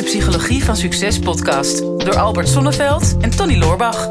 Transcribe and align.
de 0.00 0.06
Psychologie 0.06 0.64
van 0.64 0.76
Succes 0.76 1.18
podcast 1.18 1.78
door 1.78 2.18
Albert 2.18 2.48
Sonneveld 2.48 3.16
en 3.20 3.30
Tony 3.30 3.56
Loorbach. 3.58 4.08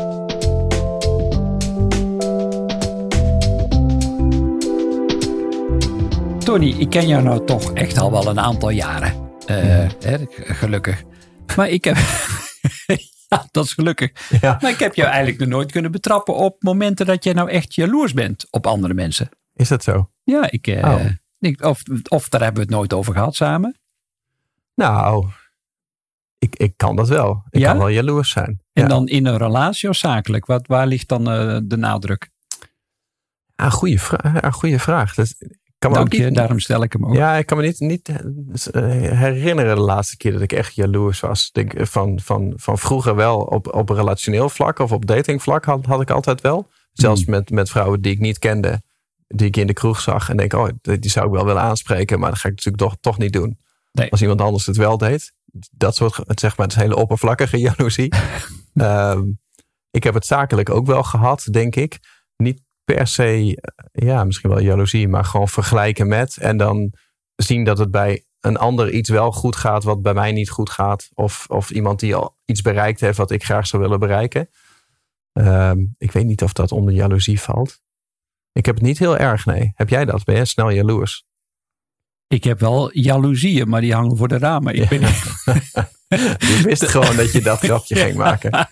Tony, 6.40 6.70
ik 6.78 6.90
ken 6.90 7.08
jou 7.08 7.24
nou 7.24 7.46
toch 7.46 7.74
echt 7.74 7.98
al 7.98 8.12
wel 8.12 8.28
een 8.28 8.40
aantal 8.40 8.70
jaren. 8.70 9.14
Uh, 9.48 9.56
hè, 10.00 10.18
gelukkig. 10.36 11.04
Maar 11.56 11.70
ik 11.70 11.84
heb. 11.84 11.96
ja, 13.30 13.48
dat 13.52 13.66
is 13.66 13.74
gelukkig. 13.74 14.12
Ja. 14.42 14.58
Maar 14.62 14.72
ik 14.72 14.80
heb 14.80 14.96
jou 14.96 15.10
eigenlijk 15.10 15.40
nog 15.40 15.50
nooit 15.50 15.72
kunnen 15.72 15.92
betrappen 15.92 16.36
op 16.36 16.64
momenten 16.64 17.06
dat 17.06 17.24
jij 17.24 17.34
nou 17.34 17.50
echt 17.50 17.76
jaloers 17.76 18.14
bent 18.14 18.48
op 18.50 18.68
andere 18.68 18.94
mensen. 18.94 19.30
Is 19.56 19.68
dat 19.68 19.84
zo? 19.84 20.10
Ja, 20.24 20.52
ik. 20.52 20.68
eh, 20.68 20.94
Oh. 20.94 21.06
ik- 21.40 21.64
of, 21.66 21.82
of 22.10 22.30
daar 22.30 22.42
hebben 22.42 22.62
we 22.62 22.68
het 22.68 22.78
nooit 22.78 22.94
over 22.94 23.14
gehad 23.14 23.36
samen. 23.36 23.80
Nou, 24.76 25.26
ik, 26.40 26.56
ik 26.56 26.74
kan 26.78 26.96
dat 26.96 27.08
wel. 27.08 27.44
Ik 27.50 27.60
Ja? 27.60 27.70
kan 27.70 27.78
wel 27.78 27.90
jaloers 27.90 28.30
zijn. 28.30 28.62
En 28.74 28.84
Ja. 28.84 28.88
dan 28.88 29.08
in 29.08 29.26
een 29.26 29.38
relatie 29.38 29.90
of 29.90 29.96
zakelijk? 29.96 30.46
Wat, 30.46 30.68
waar 30.68 30.88
ligt 30.88 31.08
dan 31.08 31.30
eh, 31.30 31.58
de 31.64 31.78
nadruk? 31.78 32.30
Ah, 33.56 33.72
goede, 33.72 34.00
vra 34.00 34.40
ah, 34.40 34.54
goede 34.54 34.80
vraag. 34.80 35.14
Dat, 35.14 35.36
kan 35.78 35.92
me 35.92 35.98
Dank 35.98 36.08
ook 36.14 36.20
je, 36.20 36.26
niet, 36.26 36.36
daarom 36.36 36.60
stel 36.60 36.84
ik 36.84 36.94
hem 36.94 37.06
ook. 37.06 37.14
Ja, 37.16 37.36
ik 37.36 37.46
kan 37.46 37.58
me 37.58 37.64
niet, 37.64 37.80
niet 37.80 38.10
eh, 38.10 38.84
herinneren 39.18 39.76
de 39.76 39.82
laatste 39.82 40.18
keer 40.18 40.32
dat 40.32 40.42
ik 40.42 40.52
echt 40.52 40.76
jaloers 40.76 41.20
was. 41.20 41.48
Ik 41.48 41.54
Denk, 41.54 41.74
eh, 41.74 41.86
van, 41.86 42.20
van, 42.20 42.54
van 42.56 42.78
vroeger 42.78 43.16
wel 43.16 43.40
op, 43.40 43.74
op 43.74 43.90
relationeel 43.90 44.50
vlak 44.50 44.80
of 44.80 44.92
op 44.92 45.06
datingvlak 45.06 45.66
had, 45.66 45.86
had 45.86 46.02
ik 46.02 46.10
altijd 46.10 46.42
wel. 46.42 46.70
Zelfs 46.94 47.22
Hmm. 47.22 47.32
met, 47.32 47.50
met 47.50 47.70
vrouwen 47.70 48.02
die 48.02 48.12
ik 48.12 48.20
niet 48.20 48.40
kende, 48.40 48.82
die 49.28 49.48
ik 49.48 49.58
in 49.58 49.68
de 49.68 49.74
kroeg 49.74 50.00
zag. 50.00 50.30
En 50.30 50.38
denk, 50.38 50.54
oh, 50.54 50.68
die 50.82 51.00
die 51.00 51.12
zou 51.12 51.26
ik 51.26 51.32
wel 51.34 51.46
willen 51.46 51.62
aanspreken. 51.62 52.20
Maar 52.20 52.30
dat 52.30 52.40
ga 52.40 52.48
ik 52.50 52.56
natuurlijk 52.56 52.84
toch, 52.84 52.98
toch 53.02 53.18
niet 53.18 53.34
doen. 53.34 53.60
Nee. 53.92 54.12
Als 54.12 54.22
iemand 54.22 54.42
anders 54.42 54.66
het 54.66 54.78
wel 54.78 54.98
deed. 54.98 55.34
Dat 55.72 55.96
soort, 55.96 56.16
het 56.16 56.40
zeg 56.40 56.58
maar, 56.58 56.68
het 56.68 56.76
is 56.76 56.82
hele 56.82 56.96
oppervlakkige 56.96 57.58
jaloezie. 57.68 58.14
Ehm, 58.74 59.24
ik 59.92 60.04
heb 60.04 60.14
het 60.14 60.26
zakelijk 60.26 60.70
ook 60.70 60.86
wel 60.86 61.04
gehad, 61.04 61.48
denk 61.52 61.76
ik. 61.76 62.00
Niet 62.38 62.62
per 62.84 63.08
se, 63.08 63.24
eh, 63.62 64.08
ja, 64.08 64.24
misschien 64.24 64.50
wel 64.50 64.60
jaloezie, 64.60 65.08
maar 65.08 65.26
gewoon 65.26 65.48
vergelijken 65.48 66.08
met. 66.08 66.38
En 66.38 66.58
dan 66.58 66.94
zien 67.36 67.64
dat 67.64 67.78
het 67.78 67.92
bij 67.92 68.24
een 68.40 68.58
ander 68.58 68.92
iets 68.92 69.10
wel 69.10 69.32
goed 69.32 69.56
gaat, 69.56 69.84
wat 69.84 70.02
bij 70.02 70.14
mij 70.14 70.32
niet 70.32 70.50
goed 70.50 70.70
gaat. 70.70 71.10
Of, 71.14 71.46
of 71.48 71.70
iemand 71.70 72.00
die 72.00 72.16
al 72.16 72.38
iets 72.46 72.62
bereikt 72.62 73.00
heeft 73.00 73.18
wat 73.18 73.32
ik 73.32 73.44
graag 73.44 73.68
zou 73.68 73.82
willen 73.82 74.00
bereiken. 74.00 74.50
Ehm, 75.32 75.86
ik 75.98 76.12
weet 76.12 76.26
niet 76.26 76.44
of 76.44 76.54
dat 76.54 76.72
onder 76.72 76.94
jaloezie 76.94 77.42
valt. 77.42 77.80
Ik 78.52 78.66
heb 78.66 78.76
het 78.76 78.84
niet 78.84 79.00
heel 79.00 79.18
erg, 79.18 79.46
nee. 79.46 79.72
Heb 79.76 79.90
jij 79.90 80.06
dat? 80.06 80.24
Ben 80.24 80.36
jij 80.36 80.46
snel 80.46 80.70
jaloers? 80.70 81.26
Ik 82.30 82.44
heb 82.44 82.60
wel 82.60 82.90
jaloezieën, 82.98 83.70
maar 83.70 83.82
die 83.82 83.94
hangen 83.94 84.18
voor 84.18 84.28
de 84.28 84.38
ramen. 84.38 84.74
Ik 84.76 84.90
ben, 84.90 85.00
Je 86.40 86.62
wist 86.64 86.86
gewoon 86.96 87.16
dat 87.16 87.32
je 87.32 87.42
dat 87.42 87.60
grapje 87.60 87.96
ging 87.96 88.16
maken. 88.16 88.52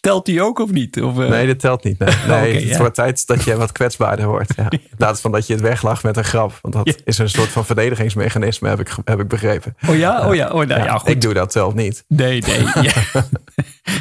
Telt 0.00 0.26
die 0.26 0.42
ook 0.42 0.58
of 0.58 0.70
niet? 0.70 1.02
Of, 1.02 1.18
eh, 1.18 1.28
Nee, 1.28 1.46
dat 1.46 1.58
telt 1.58 1.84
niet. 1.84 1.98
Nee, 1.98 2.54
het 2.54 2.62
ja. 2.62 2.78
wordt 2.78 2.94
tijd 2.94 3.26
dat 3.26 3.44
je 3.44 3.56
wat 3.56 3.72
kwetsbaarder 3.72 4.26
wordt. 4.26 4.52
Ja. 4.56 4.70
In 4.70 4.80
plaats 4.96 5.20
van 5.20 5.32
dat 5.32 5.46
je 5.46 5.52
het 5.52 5.62
weglacht 5.62 6.02
met 6.02 6.16
een 6.16 6.24
grap. 6.24 6.58
Want 6.62 6.74
dat 6.74 6.86
Ja. 6.86 6.94
is 7.04 7.18
een 7.18 7.28
soort 7.28 7.48
van 7.48 7.64
verdedigingsmechanisme, 7.64 8.68
heb 8.68 8.80
ik, 8.80 8.96
heb 9.04 9.20
ik 9.20 9.28
begrepen. 9.28 9.74
Oh 9.88 9.96
ja, 9.96 10.28
oh 10.28 10.34
ja, 10.34 10.46
oh, 10.50 10.66
nou, 10.66 10.82
ja, 10.82 10.98
goed. 10.98 11.08
ik 11.08 11.20
doe 11.20 11.34
dat 11.34 11.52
zelf 11.52 11.74
niet. 11.74 12.04
Nee, 12.08 12.40
nee. 12.42 12.64
Ja. 12.82 12.92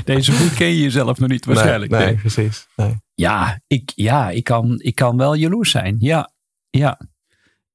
Deze 0.04 0.32
goed 0.32 0.54
ken 0.54 0.68
je 0.68 0.82
jezelf 0.82 1.18
nog 1.20 1.30
niet 1.30 1.46
waarschijnlijk. 1.46 1.92
Nee, 1.92 2.00
nee, 2.00 2.10
nee. 2.10 2.20
precies. 2.22 2.68
Nee. 2.76 2.96
Ja, 3.14 3.60
ik, 3.68 3.92
ja 3.96 4.30
ik, 4.30 4.44
kan, 4.44 4.76
ik 4.82 4.96
kan 4.96 5.18
wel 5.18 5.36
jaloers 5.36 5.72
zijn. 5.72 5.96
Ja, 6.00 6.32
ja. 6.70 7.00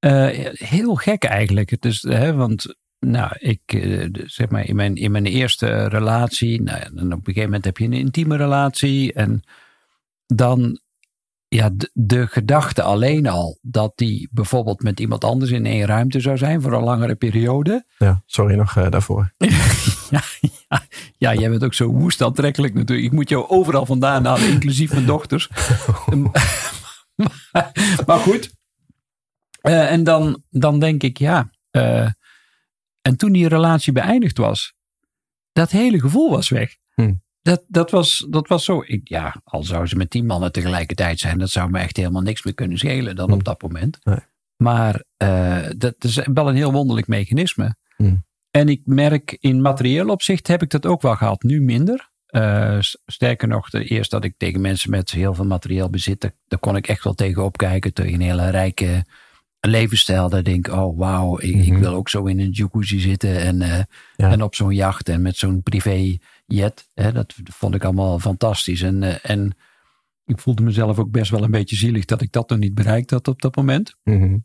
Eh, 0.03 0.28
heel 0.53 0.95
gek 0.95 1.25
eigenlijk. 1.25 1.77
Hè, 2.00 2.34
want 2.34 2.77
nou, 2.98 3.36
ik, 3.39 3.61
eh, 3.67 4.06
zeg 4.12 4.48
maar, 4.48 4.67
in 4.67 4.77
mijn, 4.77 4.97
in 4.97 5.11
mijn 5.11 5.27
eerste 5.27 5.89
relatie, 5.89 6.62
nou, 6.62 6.81
dan 6.95 7.06
op 7.06 7.19
een 7.19 7.25
gegeven 7.25 7.42
moment 7.42 7.64
heb 7.64 7.78
je 7.78 7.84
een 7.84 7.92
intieme 7.92 8.36
relatie. 8.36 9.12
En 9.12 9.42
dan, 10.27 10.80
ja, 11.48 11.70
de, 11.73 11.91
de 11.92 12.27
gedachte 12.27 12.83
alleen 12.83 13.27
al 13.27 13.58
dat 13.61 13.92
die 13.95 14.29
bijvoorbeeld 14.33 14.83
met 14.83 15.01
iemand 15.01 15.24
anders 15.24 15.51
in 15.51 15.67
één 15.67 15.86
ruimte 15.86 16.20
zou 16.20 16.36
zijn 16.36 16.62
voor 16.62 16.73
een 16.73 16.85
langere 16.85 17.14
periode. 17.14 17.85
Ja, 17.98 18.23
sorry 18.27 18.55
nog 18.55 18.77
eh, 18.77 18.91
daarvoor. 18.91 19.33
Ja, 20.11 20.23
ja, 20.68 20.83
ja, 21.17 21.35
jij 21.35 21.51
bent 21.51 21.64
ook 21.64 21.74
zo 21.74 21.86
woest 21.86 22.23
aantrekkelijk 22.23 22.74
natuurlijk. 22.74 23.07
Ik 23.07 23.12
moet 23.12 23.29
jou 23.29 23.48
overal 23.48 23.86
vandaan 23.86 24.24
halen, 24.24 24.48
inclusief 24.48 24.92
mijn 24.92 25.07
dochters. 25.07 25.48
maar, 27.52 27.73
maar 28.07 28.18
goed. 28.18 28.61
Eh, 29.62 29.90
en 29.92 30.05
dan, 30.05 30.42
dan 30.50 30.78
denk 30.78 31.02
ik, 31.02 31.18
ja. 31.18 31.50
eh, 31.70 32.08
en 33.02 33.17
toen 33.17 33.33
die 33.33 33.48
relatie 33.48 33.92
beëindigd 33.92 34.39
was, 34.39 34.74
dat 35.52 35.70
hele 35.70 36.00
gevoel 36.00 36.30
was 36.30 36.48
weg. 36.48 36.77
Hm. 36.95 37.14
Dat, 37.42 37.64
dat, 37.68 37.90
was, 37.90 38.27
dat 38.30 38.48
was 38.48 38.64
zo. 38.64 38.83
Ik, 38.86 39.08
ja, 39.08 39.40
al 39.45 39.62
zou 39.62 39.86
ze 39.86 39.96
met 39.96 40.11
tien 40.11 40.27
mannen 40.27 40.52
tegelijkertijd 40.52 41.18
zijn, 41.18 41.39
dat 41.39 41.50
zou 41.50 41.70
me 41.70 41.78
echt 41.78 41.96
helemaal 41.96 42.23
niks 42.23 42.42
meer 42.42 42.55
kunnen 42.55 42.78
schelen 42.78 43.17
dan 43.17 43.28
Hm. 43.28 43.34
op 43.34 43.45
dat 43.45 43.62
moment. 43.62 43.98
Nee. 44.05 44.18
Maar 44.56 45.05
eh, 45.17 45.67
dat 45.77 45.94
is 45.98 46.20
wel 46.34 46.48
een 46.48 46.55
heel 46.56 46.73
wonderlijk 46.73 47.06
mechanisme. 47.06 47.74
Hm. 47.96 48.17
En 48.50 48.68
ik 48.68 48.80
merk 48.84 49.36
in 49.40 49.61
materieel 49.61 50.08
opzicht 50.08 50.46
heb 50.46 50.62
ik 50.62 50.70
dat 50.70 50.86
ook 50.86 51.02
wel 51.02 51.17
gehad, 51.17 51.42
nu 51.42 51.61
minder. 51.61 52.11
Sterker 53.06 53.48
nog, 53.48 53.73
eerst 53.73 54.11
dat 54.11 54.24
ik 54.24 54.34
tegen 54.36 54.61
mensen 54.61 54.90
met 54.90 55.11
heel 55.11 55.34
veel 55.34 55.44
materieel 55.44 55.90
bezit, 55.90 56.20
daar, 56.20 56.33
daar 56.46 56.58
kon 56.58 56.77
ik 56.77 56.89
echt 56.89 57.05
wel 57.05 57.14
tegen 57.14 57.44
opkijken. 57.44 57.92
Tegen 57.94 58.12
een 58.14 58.20
hele 58.20 58.50
rijke 58.50 59.05
levensstijl. 59.70 60.28
Daar 60.28 60.42
denk 60.42 60.67
ik, 60.67 60.73
oh 60.74 60.98
wauw, 60.98 61.39
ik, 61.39 61.55
ik 61.55 61.70
Mhm. 61.73 61.80
wil 61.80 61.95
ook 61.95 62.08
zo 62.08 62.24
in 62.24 62.40
een 62.40 62.50
jacuzzi 62.50 63.00
zitten 63.00 63.40
en, 63.40 63.62
eh, 63.62 63.83
Ja. 64.17 64.30
en 64.30 64.42
op 64.42 64.55
zo'n 64.55 64.74
jacht 64.74 65.08
en 65.08 65.23
met 65.23 65.36
zo'n 65.36 65.62
privéjet. 65.62 66.89
Hè, 66.95 67.12
dat 67.12 67.34
vond 67.45 67.74
ik 67.74 67.84
allemaal 67.84 68.18
fantastisch. 68.18 68.83
En, 68.83 69.02
eh, 69.02 69.30
en 69.30 69.56
ik 70.24 70.39
voelde 70.39 70.62
mezelf 70.62 70.98
ook 70.98 71.11
best 71.11 71.30
wel 71.30 71.42
een 71.42 71.50
beetje 71.50 71.77
zielig 71.77 72.05
dat 72.05 72.23
ik 72.23 72.33
dat 72.33 72.48
nog 72.48 72.58
niet 72.58 72.74
bereikt 72.74 73.11
had 73.11 73.28
op 73.28 73.42
dat 73.42 73.56
moment. 73.56 73.95
Mhm. 74.02 74.39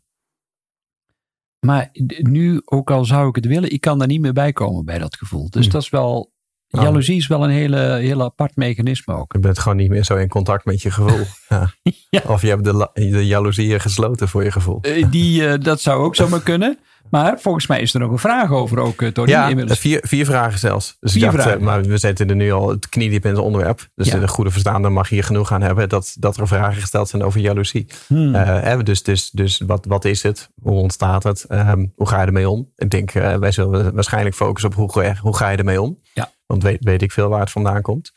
Maar 1.66 1.88
nu, 2.18 2.60
ook 2.64 2.90
al 2.90 3.04
zou 3.04 3.28
ik 3.28 3.34
het 3.34 3.46
willen, 3.46 3.70
ik 3.72 3.80
kan 3.80 3.98
daar 3.98 4.08
niet 4.08 4.20
meer 4.20 4.32
bij 4.32 4.52
komen 4.52 4.84
bij 4.84 4.98
dat 4.98 5.16
gevoel. 5.16 5.50
Dus 5.50 5.68
dat 5.68 5.82
is 5.82 5.88
wel, 5.88 6.32
Oh. 6.70 6.82
jaloezie 6.82 7.16
is 7.16 7.26
wel 7.26 7.44
een 7.44 7.50
hele, 7.50 7.96
heel 8.00 8.22
apart 8.22 8.56
mechanisme 8.56 9.14
ook. 9.14 9.32
Je 9.32 9.38
bent 9.38 9.58
gewoon 9.58 9.76
niet 9.76 9.90
meer 9.90 10.04
zo 10.04 10.16
in 10.16 10.28
contact 10.28 10.64
met 10.64 10.82
je 10.82 10.90
gevoel. 10.90 11.26
Ja. 11.48 11.70
Ja. 12.10 12.20
Of 12.26 12.42
je 12.42 12.48
hebt 12.48 12.64
de, 12.64 12.88
de 12.94 13.26
jaloezieën 13.26 13.80
gesloten 13.80 14.28
voor 14.28 14.44
je 14.44 14.50
gevoel. 14.52 14.78
Eh, 14.80 15.10
Die, 15.10 15.46
eh, 15.48 15.60
dat 15.60 15.80
zou 15.80 16.02
ook 16.04 16.16
zomaar 16.16 16.42
kunnen. 16.42 16.78
Maar 17.10 17.38
volgens 17.40 17.66
mij 17.66 17.80
is 17.80 17.94
er 17.94 18.00
nog 18.00 18.10
een 18.10 18.18
vraag 18.18 18.50
over 18.52 18.78
ook, 18.78 19.02
eh, 19.02 19.08
Tony. 19.08 19.28
Ja, 19.30 19.48
inmiddels. 19.48 19.78
vier, 19.78 20.00
vier 20.02 20.24
vragen 20.24 20.58
zelfs. 20.58 20.96
Dus 21.00 21.12
Vier 21.12 21.24
ik 21.24 21.30
dacht, 21.30 21.42
vragen. 21.42 21.60
eh, 21.60 21.66
maar 21.66 21.82
we 21.82 21.98
zitten 21.98 22.28
er 22.28 22.36
nu 22.36 22.52
al 22.52 22.68
het 22.68 22.88
kniediep 22.88 23.24
in 23.24 23.30
het 23.30 23.40
onderwerp. 23.40 23.88
Dus 23.94 24.06
Ja. 24.08 24.18
de 24.18 24.28
goede 24.28 24.50
verstaander 24.50 24.92
mag 24.92 25.08
hier 25.08 25.24
genoeg 25.24 25.52
aan 25.52 25.62
hebben 25.62 25.88
dat, 25.88 26.16
dat 26.18 26.36
er 26.36 26.46
vragen 26.48 26.80
gesteld 26.80 27.08
zijn 27.08 27.22
over 27.22 27.40
jaloezie. 27.40 27.86
Hmm. 28.06 28.34
Eh, 28.34 28.78
dus 28.82 29.02
dus, 29.02 29.30
dus 29.30 29.62
wat, 29.66 29.84
wat 29.88 30.04
is 30.04 30.22
het? 30.22 30.50
Hoe 30.62 30.72
ontstaat 30.80 31.22
het? 31.22 31.44
Ehm, 31.44 31.86
hoe 31.96 32.08
ga 32.08 32.20
je 32.20 32.26
ermee 32.26 32.50
om? 32.50 32.72
Ik 32.76 32.90
denk, 32.90 33.14
eh, 33.14 33.34
wij 33.36 33.52
zullen 33.52 33.94
waarschijnlijk 33.94 34.34
focussen 34.36 34.70
op 34.70 34.76
hoe, 34.76 35.14
hoe 35.20 35.36
ga 35.36 35.48
je 35.48 35.56
ermee 35.56 35.82
om? 35.82 35.98
Ja. 36.14 36.30
Want 36.46 36.62
weet, 36.62 36.84
weet 36.84 37.02
ik 37.02 37.12
veel 37.12 37.28
waar 37.28 37.40
het 37.40 37.50
vandaan 37.50 37.82
komt. 37.82 38.12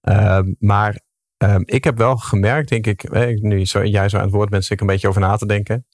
Ehm, 0.00 0.52
maar 0.58 1.00
ehm, 1.36 1.62
ik 1.64 1.84
heb 1.84 1.98
wel 1.98 2.16
gemerkt, 2.16 2.68
denk 2.68 2.86
ik, 2.86 3.02
eh, 3.04 3.40
nu 3.40 3.64
zo, 3.66 3.84
jij 3.84 4.08
zo 4.08 4.16
aan 4.16 4.22
het 4.22 4.32
woord 4.32 4.48
bent, 4.50 4.62
zit 4.62 4.72
ik 4.72 4.80
een 4.80 4.86
beetje 4.86 5.08
over 5.08 5.20
na 5.20 5.36
te 5.36 5.46
denken. 5.46 5.86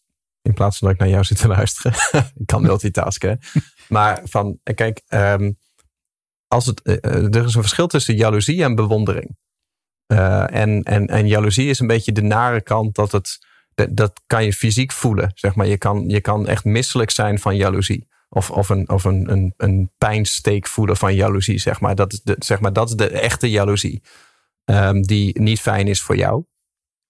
In 0.44 0.54
plaats 0.54 0.78
van 0.78 0.86
dat 0.88 0.96
ik 0.96 1.02
naar 1.02 1.12
jou 1.12 1.24
zit 1.24 1.38
te 1.38 1.48
luisteren. 1.48 1.92
ik 2.40 2.46
kan 2.46 2.62
multitasken. 2.62 3.40
maar 3.88 4.20
van, 4.24 4.58
eh, 4.62 4.74
kijk, 4.74 5.02
ehm, 5.06 5.52
als 6.48 6.66
het, 6.66 6.82
eh, 6.82 6.96
eh, 7.00 7.34
er 7.34 7.44
is 7.44 7.54
een 7.54 7.60
verschil 7.60 7.86
tussen 7.86 8.16
jaloezie 8.16 8.62
en 8.62 8.74
bewondering. 8.74 9.36
En, 10.06 10.82
en, 10.82 11.06
en 11.06 11.28
jaloezie 11.28 11.68
is 11.68 11.78
een 11.78 11.86
beetje 11.86 12.12
de 12.12 12.22
nare 12.22 12.60
kant 12.60 12.94
dat 12.94 13.12
het, 13.12 13.38
dat, 13.74 13.96
dat 13.96 14.20
kan 14.26 14.44
je 14.44 14.52
fysiek 14.52 14.92
voelen. 14.92 15.30
Zeg 15.34 15.54
maar. 15.54 15.66
je, 15.66 15.78
kan, 15.78 16.08
je 16.08 16.20
kan 16.20 16.46
echt 16.46 16.64
misselijk 16.64 17.10
zijn 17.10 17.38
van 17.38 17.56
jaloezie. 17.56 18.08
Of, 18.28 18.50
of, 18.50 18.68
een, 18.68 18.88
of 18.88 19.04
een, 19.04 19.30
een, 19.30 19.54
een 19.56 19.90
pijnsteek 19.98 20.66
voelen 20.66 20.96
van 20.96 21.14
jaloezie. 21.14 21.58
Zeg 21.58 21.80
maar. 21.80 21.94
Dat, 21.94 22.12
is 22.12 22.22
de, 22.22 22.36
zeg 22.38 22.60
maar, 22.60 22.72
dat 22.72 22.88
is 22.88 22.94
de 22.94 23.08
echte 23.08 23.50
jaloezie. 23.50 24.02
Ehm, 24.64 25.00
die 25.00 25.40
niet 25.40 25.60
fijn 25.60 25.88
is 25.88 26.02
voor 26.02 26.16
jou. 26.16 26.44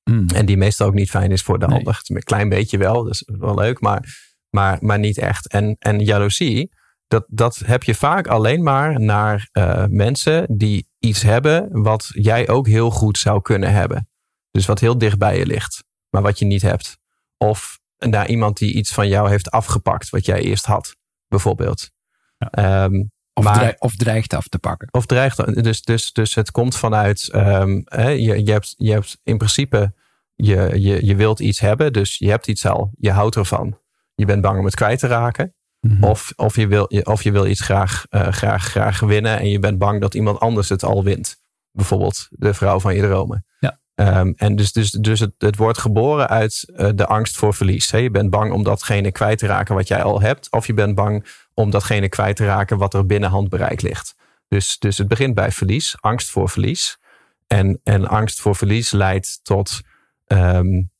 Hmm. 0.04 0.26
En 0.34 0.46
die 0.46 0.56
meestal 0.56 0.86
ook 0.86 0.94
niet 0.94 1.10
fijn 1.10 1.30
is 1.30 1.42
voor 1.42 1.58
de 1.58 1.66
Nee. 1.66 1.78
ander. 1.78 2.00
Een 2.04 2.22
klein 2.22 2.48
beetje 2.48 2.78
wel, 2.78 3.04
dat 3.04 3.12
is 3.12 3.22
wel 3.38 3.54
leuk, 3.54 3.80
maar, 3.80 4.16
maar, 4.50 4.78
maar 4.80 4.98
niet 4.98 5.18
echt. 5.18 5.48
En, 5.48 5.76
en 5.78 5.98
jaloezie, 6.00 6.70
dat, 7.08 7.24
dat 7.28 7.56
heb 7.64 7.82
je 7.82 7.94
vaak 7.94 8.26
alleen 8.26 8.62
maar 8.62 9.00
naar 9.00 9.48
eh, 9.52 9.84
mensen 9.88 10.46
die 10.56 10.88
iets 10.98 11.22
hebben 11.22 11.82
wat 11.82 12.10
jij 12.12 12.48
ook 12.48 12.66
heel 12.66 12.90
goed 12.90 13.18
zou 13.18 13.42
kunnen 13.42 13.72
hebben. 13.72 14.08
Dus 14.50 14.66
wat 14.66 14.80
heel 14.80 14.98
dicht 14.98 15.18
bij 15.18 15.38
je 15.38 15.46
ligt, 15.46 15.84
maar 16.10 16.22
wat 16.22 16.38
je 16.38 16.44
niet 16.44 16.62
hebt. 16.62 16.98
Of 17.36 17.78
naar 17.98 18.28
iemand 18.28 18.56
die 18.58 18.74
iets 18.74 18.92
van 18.92 19.08
jou 19.08 19.28
heeft 19.28 19.50
afgepakt, 19.50 20.10
wat 20.10 20.26
jij 20.26 20.40
eerst 20.42 20.66
had, 20.66 20.96
bijvoorbeeld. 21.28 21.90
Ja. 22.38 22.50
Ehm, 22.50 23.02
Of, 23.34 23.44
maar- 23.44 23.54
dreig- 23.54 23.78
of 23.78 23.96
dreigt 23.96 24.34
af 24.34 24.48
te 24.48 24.58
pakken. 24.58 24.88
of 24.90 25.06
dreigt. 25.06 25.62
Dus, 25.64 25.82
dus, 25.82 26.12
dus 26.12 26.34
het 26.34 26.50
komt 26.50 26.76
vanuit. 26.76 27.28
ehm, 27.32 27.80
hè, 27.84 28.08
je, 28.08 28.44
je, 28.44 28.52
hebt, 28.52 28.74
je 28.76 28.92
hebt 28.92 29.18
in 29.22 29.36
principe. 29.36 29.92
Je, 30.34 30.70
je, 30.74 31.06
je 31.06 31.16
wilt 31.16 31.40
iets 31.40 31.60
hebben, 31.60 31.92
dus 31.92 32.18
je 32.18 32.28
hebt 32.28 32.46
iets 32.46 32.66
al. 32.66 32.90
Je 32.98 33.10
houdt 33.10 33.36
ervan. 33.36 33.78
Je 34.14 34.24
bent 34.24 34.42
bang 34.42 34.58
om 34.58 34.64
het 34.64 34.74
kwijt 34.74 34.98
te 34.98 35.06
raken. 35.06 35.54
Mhm. 35.80 36.04
Of, 36.04 36.32
of, 36.36 36.56
je 36.56 36.66
wil, 36.66 36.84
of 36.84 37.22
je 37.22 37.32
wil 37.32 37.46
iets 37.46 37.60
graag, 37.60 38.04
uh, 38.10 38.28
graag, 38.28 38.64
graag 38.64 39.00
winnen 39.00 39.38
en 39.38 39.48
je 39.48 39.58
bent 39.58 39.78
bang 39.78 40.00
dat 40.00 40.14
iemand 40.14 40.40
anders 40.40 40.68
het 40.68 40.84
al 40.84 41.04
wint. 41.04 41.36
Bijvoorbeeld 41.72 42.28
de 42.30 42.54
vrouw 42.54 42.80
van 42.80 42.94
je 42.94 43.02
dromen. 43.02 43.46
Um, 43.94 44.34
en 44.36 44.56
dus, 44.56 44.72
dus, 44.72 44.90
dus 44.90 45.20
het, 45.20 45.32
het 45.38 45.56
wordt 45.56 45.78
geboren 45.78 46.28
uit 46.28 46.64
uh, 46.66 46.88
de 46.94 47.06
angst 47.06 47.36
voor 47.36 47.54
verlies. 47.54 47.90
Hè? 47.90 47.98
Je 47.98 48.10
bent 48.10 48.30
bang 48.30 48.52
om 48.52 48.62
datgene 48.62 49.12
kwijt 49.12 49.38
te 49.38 49.46
raken 49.46 49.74
wat 49.74 49.88
jij 49.88 50.02
al 50.02 50.20
hebt. 50.20 50.50
Of 50.50 50.66
je 50.66 50.74
bent 50.74 50.94
bang 50.94 51.26
om 51.54 51.70
datgene 51.70 52.08
kwijt 52.08 52.36
te 52.36 52.44
raken 52.44 52.78
wat 52.78 52.94
er 52.94 53.06
binnen 53.06 53.30
handbereik 53.30 53.82
ligt. 53.82 54.14
Dus, 54.48 54.78
dus 54.78 54.98
het 54.98 55.08
begint 55.08 55.34
bij 55.34 55.52
verlies, 55.52 55.96
angst 56.00 56.30
voor 56.30 56.48
verlies. 56.48 56.98
En, 57.46 57.80
en 57.82 58.08
angst 58.08 58.40
voor 58.40 58.56
verlies 58.56 58.90
leidt 58.90 59.40
tot, 59.42 59.80
um, 60.26 60.90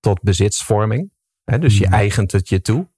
tot 0.00 0.22
bezitsvorming. 0.22 1.10
Hè? 1.44 1.58
Dus 1.58 1.78
je 1.78 1.86
eigent 1.86 2.32
het 2.32 2.48
je 2.48 2.60
toe 2.60 2.88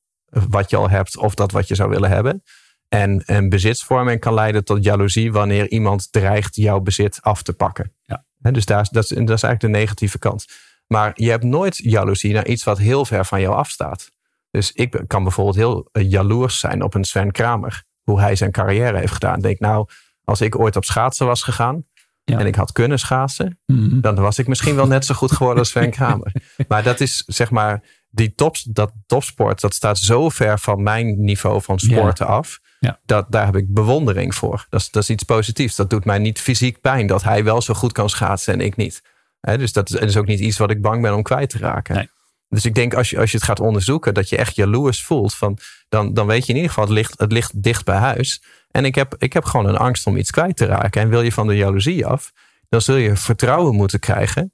wat 0.49 0.71
je 0.71 0.77
al 0.77 0.91
hebt 0.91 1.17
of 1.17 1.35
dat 1.35 1.53
wat 1.53 1.69
je 1.69 1.75
zou 1.75 1.91
willen 1.91 2.11
hebben. 2.11 2.43
En, 2.89 3.25
en 3.25 3.49
bezitsvorming 3.49 4.21
kan 4.21 4.35
leiden 4.35 4.65
tot 4.65 4.85
jaloezie 4.85 5.33
wanneer 5.33 5.71
iemand 5.71 6.13
dreigt 6.13 6.57
jouw 6.57 6.81
bezit 6.81 7.23
af 7.23 7.43
te 7.43 7.53
pakken. 7.53 7.93
Ja. 8.03 8.25
Dus 8.53 8.65
daar, 8.65 8.89
dat, 8.91 9.03
is, 9.03 9.09
dat 9.09 9.19
is 9.19 9.43
eigenlijk 9.43 9.61
de 9.61 9.69
negatieve 9.69 10.19
kant. 10.19 10.47
Maar 10.87 11.13
je 11.15 11.31
hebt 11.31 11.45
nooit 11.45 11.77
jaloezie 11.77 12.33
naar 12.33 12.47
iets 12.47 12.65
wat 12.65 12.79
heel 12.79 13.05
ver 13.05 13.25
van 13.25 13.41
jou 13.41 13.55
afstaat. 13.55 14.11
Dus 14.51 14.73
ik 14.73 15.03
kan 15.07 15.23
bijvoorbeeld 15.23 15.57
heel 15.57 15.89
eh, 15.93 16.11
jaloers 16.11 16.59
zijn 16.59 16.83
op 16.83 16.95
een 16.95 17.05
Sven 17.05 17.31
Kramer. 17.31 17.85
Hoe 18.03 18.21
hij 18.21 18.37
zijn 18.37 18.51
carrière 18.51 18.99
heeft 18.99 19.13
gedaan. 19.13 19.41
Denk 19.41 19.59
nou, 19.59 19.89
als 20.25 20.41
ik 20.41 20.59
ooit 20.59 20.77
op 20.77 20.85
schaatsen 20.85 21.27
was 21.27 21.43
gegaan. 21.43 21.85
Ja. 22.25 22.39
En 22.39 22.47
ik 22.47 22.55
had 22.55 22.73
kunnen 22.73 22.99
schaatsen. 22.99 23.59
Mhm. 23.67 24.01
Dan 24.01 24.15
was 24.15 24.39
ik 24.39 24.49
misschien 24.49 24.75
wel 24.75 24.87
net 24.87 25.05
zo 25.05 25.15
goed 25.15 25.33
geworden 25.33 25.59
als 25.59 25.69
Sven 25.69 25.91
Kramer. 25.91 26.33
maar 26.69 26.83
dat 26.83 27.01
is 27.01 27.23
zeg 27.27 27.51
maar 27.51 27.83
die 28.11 28.35
top, 28.35 28.57
dat 28.65 28.93
topsport, 29.07 29.61
dat 29.61 29.75
staat 29.75 29.99
zo 29.99 30.29
ver 30.29 30.59
van 30.59 30.83
mijn 30.83 31.25
niveau 31.25 31.63
van 31.63 31.79
sporten 31.79 32.27
af. 32.27 32.61
Ja. 32.85 33.01
Dat, 33.05 33.27
daar 33.29 33.45
heb 33.45 33.57
ik 33.57 33.75
bewondering 33.75 34.35
voor. 34.35 34.67
Dat 34.71 34.81
is, 34.81 34.91
dat 34.91 35.03
is 35.03 35.11
iets 35.11 35.23
positiefs. 35.23 35.77
Dat 35.77 35.91
doet 35.91 36.05
mij 36.05 36.19
niet 36.19 36.41
fysiek 36.41 36.81
pijn 36.81 37.07
dat 37.07 37.23
hij 37.23 37.45
wel 37.45 37.63
zo 37.63 37.75
goed 37.75 37.93
kan 37.93 38.11
schaatsen 38.11 38.53
en 38.53 38.61
ik 38.61 38.77
niet. 38.77 39.03
He, 39.41 39.59
dus 39.59 39.73
dat 39.73 39.91
is, 39.91 39.99
dat 39.99 40.09
is 40.09 40.17
ook 40.17 40.27
niet 40.27 40.41
iets 40.41 40.59
wat 40.59 40.71
ik 40.71 40.83
bang 40.83 41.03
ben 41.03 41.15
om 41.15 41.23
kwijt 41.23 41.51
te 41.51 41.59
raken. 41.59 41.95
Nee. 41.95 42.09
Dus 42.49 42.65
ik 42.65 42.75
denk 42.75 42.95
als 42.95 43.11
je, 43.11 43.19
als 43.19 43.31
je 43.31 43.37
het 43.37 43.47
gaat 43.47 43.61
onderzoeken, 43.61 44.15
dat 44.15 44.29
je 44.29 44.37
echt 44.37 44.57
jaloers 44.57 45.03
voelt. 45.03 45.35
Van, 45.35 45.59
dan, 45.89 46.15
dan 46.15 46.27
weet 46.27 46.43
je 46.43 46.49
in 46.49 46.55
ieder 46.55 46.71
geval, 46.71 46.85
het 46.85 46.93
ligt, 46.93 47.19
het 47.19 47.33
ligt 47.33 47.63
dicht 47.63 47.85
bij 47.85 47.97
huis. 47.97 48.43
En 48.71 48.85
ik 48.85 48.95
heb, 48.95 49.15
ik 49.19 49.33
heb 49.33 49.45
gewoon 49.45 49.67
een 49.67 49.77
angst 49.77 50.07
om 50.07 50.17
iets 50.17 50.31
kwijt 50.31 50.57
te 50.57 50.65
raken. 50.65 51.03
En 51.03 51.09
wil 51.09 51.23
je 51.23 51.33
van 51.33 51.47
de 51.47 51.57
jaloezie 51.57 52.07
af, 52.07 52.33
dan 52.69 52.81
zul 52.81 52.97
je 52.97 53.17
vertrouwen 53.17 53.75
moeten 53.75 53.99
krijgen 53.99 54.53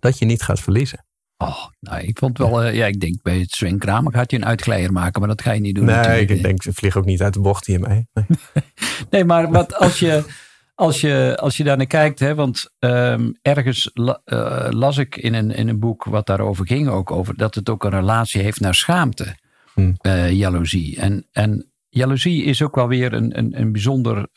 dat 0.00 0.18
je 0.18 0.24
niet 0.24 0.42
gaat 0.42 0.60
verliezen. 0.60 1.03
Oh, 1.38 1.64
nou, 1.80 2.02
ik 2.02 2.18
vond 2.18 2.38
wel, 2.38 2.64
uh, 2.64 2.74
ja, 2.74 2.86
ik 2.86 3.00
denk 3.00 3.22
bij 3.22 3.38
het 3.38 3.50
Sven 3.50 3.78
Kramer 3.78 4.12
gaat 4.12 4.30
je 4.30 4.36
een 4.36 4.46
uitkleier 4.46 4.92
maken, 4.92 5.20
maar 5.20 5.28
dat 5.28 5.42
ga 5.42 5.52
je 5.52 5.60
niet 5.60 5.74
doen. 5.74 5.84
Nee, 5.84 5.94
natuurlijk. 5.94 6.30
ik 6.30 6.42
denk, 6.42 6.62
ze 6.62 6.72
vliegen 6.72 7.00
ook 7.00 7.06
niet 7.06 7.22
uit 7.22 7.34
de 7.34 7.40
bocht 7.40 7.66
hiermee. 7.66 8.06
Nee, 8.12 8.26
nee 9.10 9.24
maar 9.24 9.50
wat 9.50 9.74
als 9.74 9.98
je, 9.98 10.24
als 10.74 11.00
je, 11.00 11.36
als 11.40 11.56
je 11.56 11.64
daar 11.64 11.76
naar 11.76 11.86
kijkt, 11.86 12.18
hè, 12.18 12.34
want 12.34 12.70
um, 12.78 13.38
ergens 13.42 13.90
la, 13.94 14.20
uh, 14.24 14.66
las 14.70 14.98
ik 14.98 15.16
in 15.16 15.34
een, 15.34 15.50
in 15.50 15.68
een 15.68 15.78
boek 15.78 16.04
wat 16.04 16.26
daarover 16.26 16.66
ging, 16.66 16.88
ook 16.88 17.10
over 17.10 17.36
dat 17.36 17.54
het 17.54 17.68
ook 17.68 17.84
een 17.84 17.90
relatie 17.90 18.42
heeft 18.42 18.60
naar 18.60 18.74
schaamte, 18.74 19.42
Hmm. 19.74 19.96
uh, 20.02 20.30
jaloezie. 20.30 20.96
En, 21.00 21.26
en 21.32 21.72
jaloezie 21.88 22.44
is 22.44 22.62
ook 22.62 22.74
wel 22.74 22.88
weer 22.88 23.12
een, 23.12 23.38
een, 23.38 23.60
een 23.60 23.72
bijzonder 23.72 24.28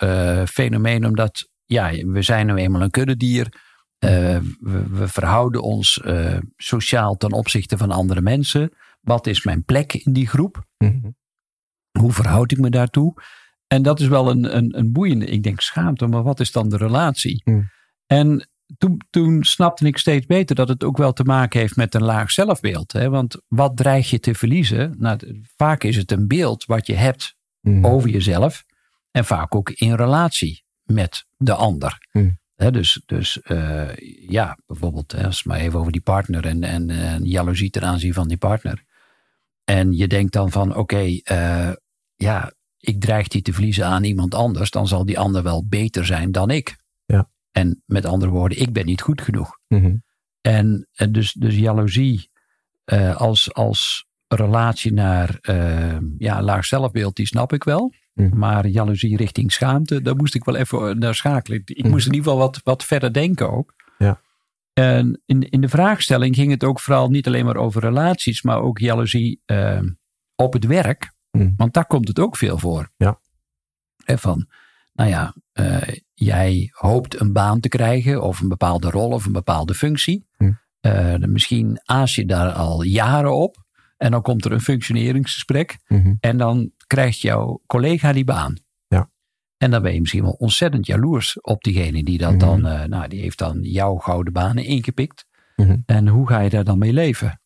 fenomeen, 0.45 1.05
omdat 1.05 1.49
ja, 1.65 1.91
we 1.91 2.21
zijn 2.21 2.45
nu 2.45 2.55
eenmaal 2.55 2.81
een 2.81 2.89
kuddedier. 2.89 3.66
Uh, 3.99 4.09
we, 4.59 4.87
we, 4.89 5.07
verhouden 5.07 5.61
ons 5.61 6.01
uh, 6.05 6.37
sociaal 6.55 7.15
ten 7.15 7.31
opzichte 7.31 7.77
van 7.77 7.91
andere 7.91 8.21
mensen. 8.21 8.71
Wat 9.01 9.27
is 9.27 9.43
mijn 9.43 9.63
plek 9.63 9.93
in 9.93 10.13
die 10.13 10.27
groep? 10.27 10.65
Mm-hmm. 10.77 11.15
Hoe 11.99 12.11
verhoud 12.11 12.51
ik 12.51 12.57
me 12.57 12.69
daartoe? 12.69 13.21
En 13.67 13.81
dat 13.81 13.99
is 13.99 14.07
wel 14.07 14.29
een, 14.29 14.55
een, 14.57 14.77
een 14.77 14.91
boeiende, 14.91 15.25
ik 15.25 15.43
denk 15.43 15.61
schaamte, 15.61 16.07
maar 16.07 16.23
wat 16.23 16.39
is 16.39 16.51
dan 16.51 16.69
de 16.69 16.77
relatie? 16.77 17.41
Mm. 17.45 17.69
En 18.05 18.49
toen, 18.77 19.01
toen 19.09 19.43
snapte 19.43 19.85
ik 19.85 19.97
steeds 19.97 20.25
beter 20.25 20.55
dat 20.55 20.67
het 20.67 20.83
ook 20.83 20.97
wel 20.97 21.13
te 21.13 21.23
maken 21.23 21.59
heeft 21.59 21.75
met 21.75 21.95
een 21.95 22.03
laag 22.03 22.31
zelfbeeld. 22.31 22.91
Hè? 22.91 23.09
Want 23.09 23.41
wat 23.47 23.77
dreig 23.77 24.09
je 24.09 24.19
te 24.19 24.35
verliezen? 24.35 24.95
Nou, 24.97 25.41
vaak 25.55 25.83
is 25.83 25.95
het 25.95 26.11
een 26.11 26.27
beeld 26.27 26.65
wat 26.65 26.87
je 26.87 26.95
hebt 26.95 27.35
mm. 27.61 27.85
over 27.85 28.09
jezelf. 28.09 28.65
En 29.11 29.25
vaak 29.25 29.55
ook 29.55 29.69
in 29.69 29.93
relatie 29.93 30.63
met 30.83 31.25
de 31.37 31.53
ander. 31.53 31.97
He, 32.57 32.71
dus 32.71 33.01
dus 33.05 33.39
uh, 33.47 33.95
ja, 34.27 34.57
bijvoorbeeld, 34.65 35.11
hè, 35.11 35.25
als 35.25 35.43
maar 35.43 35.59
even 35.59 35.79
over 35.79 35.91
die 35.91 36.01
partner 36.01 36.45
en, 36.45 36.63
en 36.63 37.25
jaloezie 37.25 37.69
ten 37.69 37.83
aanzien 37.83 38.13
van 38.13 38.27
die 38.27 38.37
partner. 38.37 38.83
En 39.63 39.93
je 39.93 40.07
denkt 40.07 40.33
dan 40.33 40.51
van, 40.51 40.69
oké, 40.69 40.79
okay, 40.79 41.23
uh, 41.31 41.73
ja, 42.15 42.53
ik 42.77 43.01
dreig 43.01 43.27
die 43.27 43.41
te 43.41 43.53
verliezen 43.53 43.85
aan 43.85 44.03
iemand 44.03 44.35
anders, 44.35 44.71
dan 44.71 44.87
zal 44.87 45.05
die 45.05 45.19
ander 45.19 45.43
wel 45.43 45.65
beter 45.67 46.05
zijn 46.05 46.31
dan 46.31 46.49
ik. 46.49 46.77
Ja. 47.05 47.29
En 47.51 47.83
met 47.85 48.05
andere 48.05 48.31
woorden, 48.31 48.61
ik 48.61 48.73
ben 48.73 48.85
niet 48.85 49.01
goed 49.01 49.21
genoeg. 49.21 49.59
Mm-hmm. 49.67 50.03
En, 50.41 50.87
en 50.93 51.11
dus, 51.11 51.33
dus 51.33 51.55
jaloezie 51.55 52.29
als, 53.15 53.53
als 53.53 54.05
relatie 54.27 54.93
naar 54.93 55.39
ja, 56.17 56.41
laag 56.41 56.65
zelfbeeld, 56.65 57.15
die 57.15 57.27
snap 57.27 57.53
ik 57.53 57.63
wel. 57.63 57.93
Mm. 58.17 58.37
Maar 58.37 58.67
jaloezie 58.67 59.17
richting 59.17 59.51
schaamte, 59.51 60.01
daar 60.01 60.15
moest 60.15 60.35
ik 60.35 60.43
wel 60.43 60.55
even 60.55 60.99
naar 60.99 61.15
schakelen. 61.15 61.61
Ik 61.65 61.83
Mm. 61.83 61.89
moest 61.89 62.05
in 62.07 62.13
ieder 62.13 62.31
geval 62.31 62.45
wat, 62.45 62.61
wat 62.63 62.83
verder 62.83 63.13
denken 63.13 63.51
ook. 63.51 63.73
Ja. 63.97 64.21
En 64.73 65.21
in, 65.25 65.49
in 65.49 65.61
de 65.61 65.69
vraagstelling 65.69 66.35
ging 66.35 66.51
het 66.51 66.63
ook 66.63 66.79
vooral 66.79 67.09
niet 67.09 67.27
alleen 67.27 67.45
maar 67.45 67.55
over 67.55 67.81
relaties, 67.81 68.41
maar 68.41 68.61
ook 68.61 68.79
jaloezie 68.79 69.41
uh, 69.45 69.81
op 70.35 70.53
het 70.53 70.65
werk. 70.65 71.13
Mm. 71.31 71.53
Want 71.57 71.73
daar 71.73 71.85
komt 71.85 72.07
het 72.07 72.19
ook 72.19 72.37
veel 72.37 72.57
voor. 72.57 72.91
Ja. 72.97 73.19
He, 74.03 74.17
van, 74.17 74.47
nou 74.93 75.09
ja, 75.09 75.33
uh, 75.53 75.81
jij 76.13 76.69
hoopt 76.71 77.19
een 77.19 77.33
baan 77.33 77.59
te 77.59 77.69
krijgen 77.69 78.23
of 78.23 78.39
een 78.39 78.47
bepaalde 78.47 78.89
rol 78.89 79.09
of 79.09 79.25
een 79.25 79.31
bepaalde 79.31 79.73
functie. 79.73 80.25
Uh, 80.81 81.15
misschien 81.15 81.79
aas 81.83 82.15
je 82.15 82.25
daar 82.25 82.51
al 82.51 82.81
jaren 82.83 83.35
op. 83.35 83.65
En 83.97 84.11
dan 84.11 84.21
komt 84.21 84.45
er 84.45 84.51
een 84.51 84.61
functioneringsgesprek. 84.61 85.77
Mm-hmm. 85.87 86.17
En 86.19 86.37
dan 86.37 86.71
krijgt 86.87 87.19
jouw 87.19 87.61
collega 87.65 88.13
die 88.13 88.23
baan. 88.23 88.55
Ja. 88.87 89.09
En 89.57 89.71
dan 89.71 89.81
ben 89.81 89.93
je 89.93 89.99
misschien 89.99 90.23
wel 90.23 90.31
ontzettend 90.31 90.85
jaloers 90.85 91.41
op 91.41 91.63
diegene 91.63 92.03
die 92.03 92.17
dat 92.17 92.31
mm-hmm. 92.31 92.61
dan, 92.61 92.73
uh, 92.73 92.83
nou, 92.83 93.07
die 93.07 93.21
heeft 93.21 93.37
dan 93.37 93.59
jouw 93.61 93.95
gouden 93.95 94.33
banen 94.33 94.65
ingepikt. 94.65 95.25
Mm-hmm. 95.55 95.83
En 95.85 96.07
hoe 96.07 96.27
ga 96.27 96.39
je 96.39 96.49
daar 96.49 96.63
dan 96.63 96.77
mee 96.77 96.93
leven? 96.93 97.41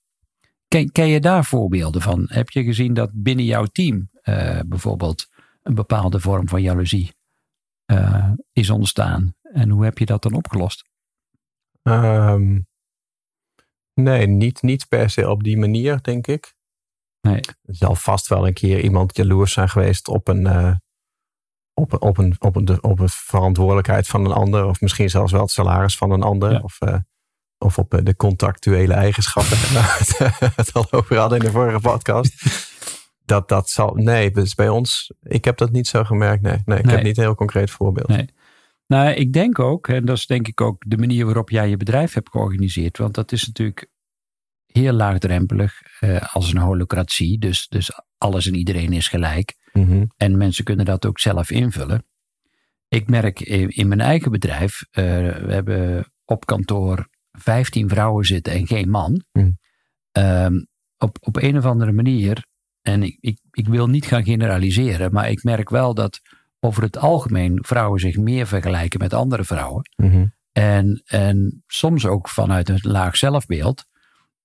Ken, 0.68 0.92
ken, 0.92 1.08
je 1.08 1.20
daar 1.20 1.46
voorbeelden 1.46 2.02
van? 2.02 2.26
Heb 2.28 2.50
je 2.50 2.64
gezien 2.64 2.94
dat 2.94 3.10
binnen 3.14 3.46
jouw 3.46 3.66
team 3.66 4.10
uh, 4.24 4.60
bijvoorbeeld 4.66 5.28
een 5.64 5.76
bepaalde 5.76 6.20
vorm 6.20 6.50
van 6.50 6.62
jaloezie 6.62 7.14
uh, 7.86 8.32
is 8.52 8.70
ontstaan? 8.70 9.36
En 9.42 9.70
hoe 9.70 9.84
heb 9.84 9.98
je 9.98 10.06
dat 10.06 10.24
dan 10.24 10.34
opgelost? 10.34 10.90
Um, 11.84 12.68
nee, 13.94 14.28
niet, 14.28 14.62
niet 14.62 14.88
per 14.88 15.10
se 15.10 15.30
op 15.30 15.44
die 15.44 15.58
manier, 15.58 16.02
denk 16.02 16.28
ik. 16.28 16.54
Nee. 17.22 17.40
Er 17.42 17.76
zal 17.76 17.96
vast 17.96 18.28
wel 18.28 18.48
een 18.48 18.54
keer 18.54 18.80
iemand 18.82 19.16
jaloers 19.16 19.54
zijn 19.54 19.70
geweest 19.70 20.08
op 20.08 20.28
een, 20.28 20.42
uh, 20.42 20.74
op, 21.74 22.04
op, 22.04 22.18
een, 22.18 22.36
op, 22.40 22.56
een, 22.56 22.84
op 22.84 23.00
een 23.00 23.10
verantwoordelijkheid 23.10 24.08
van 24.08 24.26
een 24.26 24.32
ander. 24.32 24.66
Of 24.66 24.82
misschien 24.82 25.10
zelfs 25.10 25.32
wel 25.32 25.42
het 25.42 25.52
salaris 25.52 25.98
van 25.98 26.12
een 26.12 26.24
ander. 26.24 26.52
Ja. 26.52 26.60
Of, 26.60 26.78
uh, 26.82 26.96
of 27.58 27.78
op 27.78 28.00
de 28.04 28.16
contractuele 28.16 28.94
eigenschappen. 28.94 29.58
waar 29.74 29.98
we 30.40 30.52
het 30.56 30.74
al 30.74 30.92
over 30.92 31.18
hadden 31.18 31.40
in 31.40 31.46
de 31.46 31.52
vorige 31.52 31.80
podcast. 31.80 32.34
Dat, 33.26 33.50
dat 33.50 33.70
zal. 33.70 33.94
Nee, 33.94 34.32
dus 34.32 34.56
bij 34.56 34.70
ons. 34.70 35.14
Ik 35.22 35.46
heb 35.46 35.58
dat 35.58 35.72
niet 35.72 35.88
zo 35.88 36.04
gemerkt. 36.04 36.42
Nee, 36.42 36.58
nee 36.66 36.78
ik 36.78 36.86
Nee. 36.86 36.96
heb 36.96 37.04
niet 37.04 37.18
een 37.18 37.24
heel 37.24 37.36
concreet 37.36 37.72
voorbeeld. 37.72 38.08
Nee. 38.08 38.30
Nou, 38.92 39.10
ik 39.10 39.34
denk 39.34 39.60
ook, 39.60 39.88
en 39.88 40.06
dat 40.06 40.18
is 40.18 40.26
denk 40.26 40.48
ik 40.48 40.62
ook 40.62 40.84
de 40.88 40.98
manier 40.98 41.26
waarop 41.26 41.50
jij 41.50 41.70
je 41.70 41.78
bedrijf 41.78 42.14
hebt 42.14 42.30
georganiseerd. 42.30 42.98
Want 42.98 43.14
dat 43.14 43.32
is 43.32 43.48
natuurlijk 43.48 43.88
heel 44.66 44.94
laagdrempelig 44.94 45.82
eh, 46.00 46.36
als 46.36 46.54
een 46.54 46.60
holocratie. 46.60 47.40
Dus, 47.40 47.68
dus 47.68 47.92
alles 48.18 48.48
en 48.48 48.56
iedereen 48.56 48.94
is 48.94 49.08
gelijk. 49.08 49.56
Mhm. 49.74 50.06
En 50.18 50.38
mensen 50.38 50.64
kunnen 50.64 50.86
dat 50.86 51.06
ook 51.06 51.20
zelf 51.20 51.52
invullen. 51.52 52.06
Ik 52.88 53.10
merk 53.10 53.40
in, 53.40 53.70
in 53.70 53.88
mijn 53.88 54.02
eigen 54.02 54.32
bedrijf, 54.32 54.86
eh, 54.92 55.04
we 55.36 55.54
hebben 55.54 56.12
op 56.26 56.46
kantoor 56.46 57.08
15 57.32 57.90
vrouwen 57.90 58.26
zitten 58.26 58.54
en 58.54 58.68
geen 58.68 58.90
man. 58.90 59.24
Hmm. 59.32 59.60
Ehm, 60.12 60.56
op, 60.98 61.18
op 61.22 61.36
een 61.36 61.58
of 61.58 61.66
andere 61.66 61.92
manier, 61.92 62.46
en 62.82 63.04
ik, 63.04 63.18
ik, 63.20 63.40
ik 63.52 63.68
wil 63.68 63.88
niet 63.88 64.06
gaan 64.06 64.24
generaliseren, 64.24 65.12
maar 65.14 65.30
ik 65.30 65.44
merk 65.44 65.70
wel 65.70 65.94
dat 65.94 66.22
over 66.64 66.84
het 66.84 66.98
algemeen 66.98 67.60
vrouwen 67.62 68.00
zich 68.00 68.18
meer 68.18 68.48
vergelijken 68.48 69.00
met 69.00 69.14
andere 69.14 69.44
vrouwen. 69.44 69.90
Mhm. 69.96 70.26
En, 70.52 71.02
en 71.06 71.64
soms 71.68 72.06
ook 72.06 72.30
vanuit 72.30 72.70
een 72.70 72.80
laag 72.82 73.18
zelfbeeld, 73.18 73.86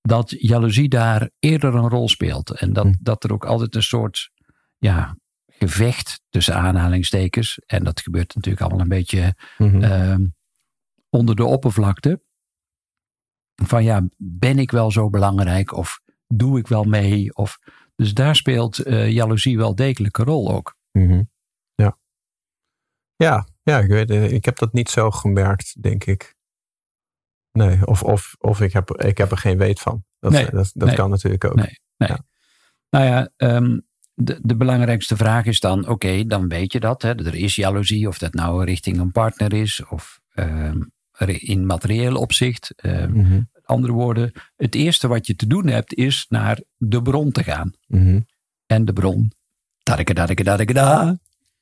dat 0.01 0.29
jaloezie 0.37 0.89
daar 0.89 1.29
eerder 1.39 1.75
een 1.75 1.89
rol 1.89 2.09
speelt. 2.09 2.49
En 2.51 2.73
dat, 2.73 2.85
Hm. 2.85 2.93
dat 2.99 3.23
er 3.23 3.33
ook 3.33 3.45
altijd 3.45 3.75
een 3.75 3.83
soort 3.83 4.31
ja, 4.77 5.17
gevecht 5.47 6.21
tussen 6.29 6.55
aanhalingstekens, 6.55 7.59
en 7.65 7.83
dat 7.83 8.01
gebeurt 8.01 8.35
natuurlijk 8.35 8.63
allemaal 8.63 8.81
een 8.81 8.87
beetje 8.89 9.35
Mhm. 9.57 9.83
ehm, 9.83 10.25
onder 11.09 11.35
de 11.35 11.45
oppervlakte. 11.45 12.21
Van 13.63 13.83
ja, 13.83 14.07
ben 14.17 14.59
ik 14.59 14.71
wel 14.71 14.91
zo 14.91 15.09
belangrijk? 15.09 15.73
Of 15.73 15.99
doe 16.27 16.59
ik 16.59 16.67
wel 16.67 16.83
mee? 16.83 17.35
Of 17.35 17.57
Dus 17.95 18.13
daar 18.13 18.35
speelt 18.35 18.87
uh, 18.87 19.09
jaloezie 19.11 19.57
wel 19.57 19.75
degelijk 19.75 20.17
een 20.17 20.25
rol 20.25 20.51
ook. 20.51 20.75
Mhm. 20.91 21.13
Ja. 21.13 21.23
Ja, 23.17 23.47
ja 23.63 23.79
ik, 23.79 23.87
weet, 23.87 24.09
ik 24.31 24.45
heb 24.45 24.57
dat 24.57 24.73
niet 24.73 24.89
zo 24.89 25.11
gemerkt, 25.11 25.81
denk 25.81 26.05
ik. 26.05 26.35
Nee, 27.51 27.87
of, 27.87 28.03
of, 28.03 28.35
of 28.39 28.61
ik, 28.61 28.73
heb, 28.73 28.91
ik 28.91 29.17
heb 29.17 29.31
er 29.31 29.37
geen 29.37 29.57
weet 29.57 29.79
van. 29.79 30.05
Dat, 30.19 30.31
nee, 30.31 30.49
dat, 30.49 30.71
dat 30.73 30.93
kan 30.93 31.09
natuurlijk 31.09 31.43
ook. 31.43 31.55
Nee, 31.55 31.79
nee. 31.97 32.09
Ja. 32.09 32.19
Nou 32.89 33.05
ja, 33.05 33.29
um, 33.55 33.87
de, 34.13 34.39
de 34.41 34.55
belangrijkste 34.55 35.15
vraag 35.15 35.45
is 35.45 35.59
dan: 35.59 35.87
oké, 35.87 36.25
dan 36.25 36.47
weet 36.47 36.71
je 36.71 36.79
dat. 36.79 37.01
Hè, 37.01 37.25
er 37.25 37.35
is 37.35 37.55
jaloezie, 37.55 38.07
of 38.07 38.17
dat 38.17 38.33
nou 38.33 38.65
richting 38.65 38.99
een 38.99 39.11
partner 39.11 39.53
is 39.53 39.85
of 39.89 40.19
um, 40.35 40.91
in 41.25 41.65
materieel 41.65 42.15
opzicht. 42.15 42.73
Um, 42.85 43.11
mm 43.11 43.25
-hmm. 43.25 43.49
Andere 43.63 43.93
woorden, 43.93 44.31
het 44.55 44.75
eerste 44.75 45.07
wat 45.07 45.27
je 45.27 45.35
te 45.35 45.47
doen 45.47 45.67
hebt 45.67 45.93
is 45.93 46.25
naar 46.29 46.61
de 46.77 47.01
bron 47.01 47.31
te 47.31 47.43
gaan. 47.43 47.73
Mm 47.87 48.03
-hmm. 48.03 48.25
En 48.65 48.85
de 48.85 48.93
bron, 48.93 49.31
da. 50.73 51.17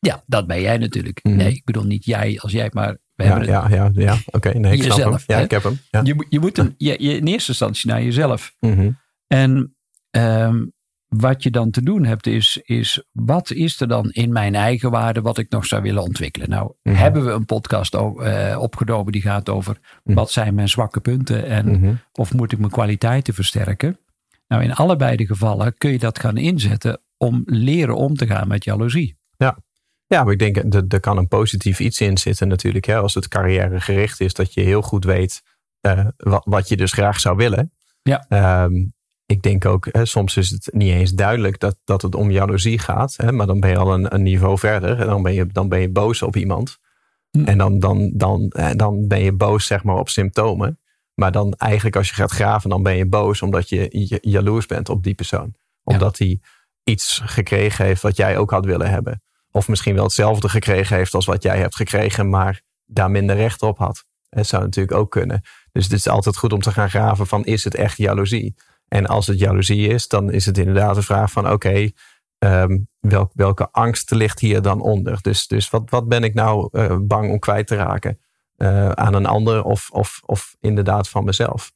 Ja, 0.06 0.24
dat 0.26 0.48
ben 0.48 0.62
jij 0.62 0.78
natuurlijk. 0.78 1.20
Mhm. 1.24 1.34
Mm. 1.34 1.40
Nee, 1.40 1.52
ik 1.54 1.64
bedoel 1.66 1.84
niet 1.84 2.06
jij 2.06 2.40
als 2.42 2.52
jij, 2.52 2.70
maar 2.74 2.98
we 3.16 3.24
ja, 3.24 3.30
hebben 3.30 3.48
ja, 3.48 3.68
ja, 3.70 3.90
ja. 3.94 4.14
oké. 4.14 4.36
Okay, 4.36 4.54
nee, 4.54 4.74
ik 4.74 4.78
jezelf, 4.78 5.00
snap 5.00 5.12
hem. 5.12 5.22
Ja, 5.28 5.38
hè? 5.38 5.44
ik 5.44 5.52
heb 5.52 5.64
hem. 5.64 5.80
Ja. 5.92 6.02
Je, 6.04 6.26
je 6.30 6.40
moet 6.40 6.56
je, 6.78 6.96
je 6.98 7.18
in 7.18 7.28
eerste 7.28 7.50
instantie 7.50 7.90
naar 7.90 8.04
jezelf. 8.04 8.56
Mm 8.60 8.74
-hmm. 8.74 9.00
En 9.28 9.76
um, 10.12 10.74
wat 11.08 11.44
je 11.44 11.52
dan 11.52 11.72
te 11.72 11.84
doen 11.84 12.06
hebt 12.06 12.28
is, 12.28 12.60
is, 12.64 13.04
wat 13.12 13.52
is 13.52 13.82
er 13.82 13.88
dan 13.88 14.10
in 14.10 14.32
mijn 14.32 14.56
eigen 14.56 14.92
waarde 14.92 15.22
wat 15.22 15.38
ik 15.38 15.50
nog 15.50 15.66
zou 15.66 15.82
willen 15.82 16.04
ontwikkelen? 16.04 16.50
Nou, 16.50 16.74
Mhm. 16.84 16.96
hebben 16.96 17.26
we 17.26 17.32
een 17.32 17.46
podcast 17.46 17.94
uh, 17.96 18.58
opgenomen 18.60 19.12
die 19.12 19.22
gaat 19.22 19.50
over 19.50 19.78
wat 20.04 20.32
zijn 20.32 20.56
mijn 20.56 20.70
zwakke 20.70 21.00
punten 21.00 21.46
en 21.46 22.00
of 22.12 22.34
moet 22.34 22.52
ik 22.52 22.60
mijn 22.60 22.72
kwaliteiten 22.72 23.34
versterken? 23.34 24.00
Nou, 24.48 24.64
in 24.64 24.74
allebei 24.74 25.16
de 25.16 25.26
gevallen 25.26 25.78
kun 25.78 25.92
je 25.92 26.00
dat 26.00 26.20
gaan 26.20 26.38
inzetten 26.38 27.02
om 27.18 27.44
leren 27.46 27.96
om 27.96 28.16
te 28.16 28.28
gaan 28.28 28.48
met 28.48 28.64
jaloezie. 28.64 29.18
Ja. 29.38 29.58
Ja, 30.08 30.24
maar 30.24 30.34
ik 30.34 30.40
denk, 30.40 30.74
er, 30.74 30.86
er 30.88 31.00
kan 31.00 31.18
een 31.18 31.28
positief 31.28 31.80
iets 31.80 32.02
in 32.02 32.18
zitten 32.18 32.48
natuurlijk. 32.48 32.86
Hè, 32.86 32.98
als 32.98 33.14
het 33.14 33.28
carrièregericht 33.28 34.20
is, 34.20 34.34
dat 34.34 34.54
je 34.54 34.62
heel 34.62 34.82
goed 34.82 35.06
weet 35.06 35.42
uh, 35.82 36.06
wat, 36.18 36.46
wat 36.46 36.68
je 36.68 36.78
dus 36.78 36.92
graag 36.92 37.20
zou 37.20 37.36
willen. 37.36 37.72
Ja. 38.02 38.64
Um, 38.64 38.94
ik 39.26 39.42
denk 39.42 39.66
ook, 39.66 39.88
hè, 39.92 40.06
soms 40.06 40.38
is 40.38 40.50
het 40.50 40.70
niet 40.72 40.92
eens 40.92 41.12
duidelijk 41.12 41.60
dat, 41.60 41.78
dat 41.84 42.02
het 42.02 42.16
om 42.16 42.32
jaloezie 42.32 42.80
gaat. 42.80 43.14
Hè, 43.18 43.32
maar 43.32 43.48
dan 43.48 43.60
ben 43.60 43.70
je 43.70 43.78
al 43.78 43.94
een, 43.94 44.14
een 44.14 44.24
niveau 44.24 44.58
verder. 44.58 45.00
En 45.00 45.08
dan 45.08 45.24
ben 45.24 45.34
je, 45.34 45.48
dan 45.48 45.70
ben 45.70 45.80
je 45.80 45.90
boos 45.90 46.22
op 46.22 46.36
iemand. 46.36 46.78
Hm. 47.30 47.44
En 47.44 47.58
dan, 47.58 47.80
dan, 47.80 48.12
dan, 48.14 48.54
dan 48.76 49.08
ben 49.08 49.20
je 49.20 49.34
boos 49.34 49.66
zeg 49.66 49.84
maar, 49.84 49.96
op 49.96 50.10
symptomen. 50.10 50.80
Maar 51.14 51.32
dan 51.32 51.54
eigenlijk 51.54 51.96
als 51.96 52.10
je 52.10 52.16
gaat 52.16 52.32
graven, 52.32 52.70
dan 52.70 52.84
ben 52.84 52.96
je 52.96 53.08
boos 53.08 53.42
omdat 53.42 53.70
je 53.70 54.18
jaloers 54.22 54.66
bent 54.66 54.90
op 54.90 55.04
die 55.04 55.16
persoon. 55.16 55.56
Omdat 55.84 56.18
hij 56.18 56.40
iets 56.84 57.22
gekregen 57.24 57.86
heeft 57.86 58.02
wat 58.02 58.18
jij 58.18 58.38
ook 58.38 58.52
had 58.52 58.66
willen 58.66 58.90
hebben. 58.90 59.22
Of 59.56 59.68
misschien 59.68 59.96
wel 59.96 60.04
hetzelfde 60.04 60.50
gekregen 60.50 60.96
heeft 60.96 61.14
als 61.14 61.26
wat 61.26 61.44
jij 61.44 61.58
hebt 61.58 61.76
gekregen, 61.76 62.30
maar 62.30 62.62
daar 62.86 63.12
minder 63.12 63.36
recht 63.36 63.62
op 63.62 63.78
had. 63.78 64.06
Dat 64.30 64.48
zou 64.48 64.64
natuurlijk 64.64 64.98
ook 64.98 65.12
kunnen. 65.12 65.42
Dus 65.72 65.84
het 65.84 65.94
is 65.94 66.08
altijd 66.08 66.38
goed 66.38 66.54
om 66.54 66.62
te 66.62 66.72
gaan 66.72 66.90
graven 66.90 67.28
van 67.28 67.46
is 67.46 67.64
het 67.64 67.76
echt 67.76 67.98
jaloezie? 67.98 68.56
En 68.88 69.06
als 69.06 69.28
het 69.28 69.40
jaloezie 69.40 69.88
is, 69.88 70.08
dan 70.08 70.32
is 70.32 70.46
het 70.46 70.58
inderdaad 70.58 70.96
de 70.96 71.02
vraag 71.02 71.32
van 71.32 71.44
oké, 71.44 71.54
okay, 71.54 71.94
um, 72.40 72.88
welk, 73.00 73.32
welke 73.34 73.72
angst 73.72 74.12
ligt 74.12 74.40
hier 74.40 74.62
dan 74.62 74.82
onder? 74.82 75.22
Dus, 75.22 75.48
dus 75.48 75.70
wat, 75.70 75.90
wat 75.90 76.08
ben 76.08 76.24
ik 76.24 76.34
nou 76.34 76.70
uh, 76.72 76.98
bang 77.02 77.32
om 77.32 77.40
kwijt 77.40 77.68
te 77.68 77.76
raken? 77.76 78.20
Uh, 78.58 78.90
aan 78.90 79.14
een 79.14 79.26
ander 79.26 79.64
of, 79.64 79.90
of, 79.90 80.22
of 80.26 80.56
inderdaad 80.60 81.10
van 81.10 81.24
mezelf? 81.24 81.72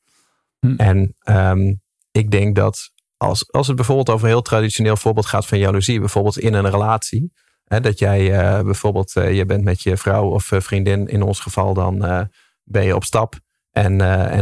Hm. 0.59 0.75
En 0.75 1.15
um, 1.23 1.81
ik 2.11 2.31
denk 2.31 2.55
dat 2.55 2.91
als, 3.17 3.51
als 3.51 3.67
het 3.67 3.75
bijvoorbeeld 3.75 4.09
over 4.09 4.25
een 4.25 4.33
heel 4.33 4.41
traditioneel 4.41 4.97
voorbeeld 4.97 5.25
gaat 5.25 5.45
van 5.45 5.57
jaloezie, 5.57 5.99
bijvoorbeeld 5.99 6.39
in 6.39 6.53
een 6.53 6.69
relatie. 6.69 7.31
Hè, 7.69 7.79
dat 7.81 7.99
jij 7.99 8.31
uh, 8.31 8.61
bijvoorbeeld, 8.63 9.11
je 9.11 9.45
bent 9.45 9.63
met 9.63 9.81
je 9.81 9.97
vrouw 9.97 10.29
of 10.29 10.51
vriendin, 10.57 11.07
in 11.07 11.21
ons 11.21 11.39
geval 11.39 11.73
dan 11.73 11.97
ben 12.63 12.83
je 12.83 12.95
op 12.95 13.03
stap. 13.03 13.35
En, 13.71 14.01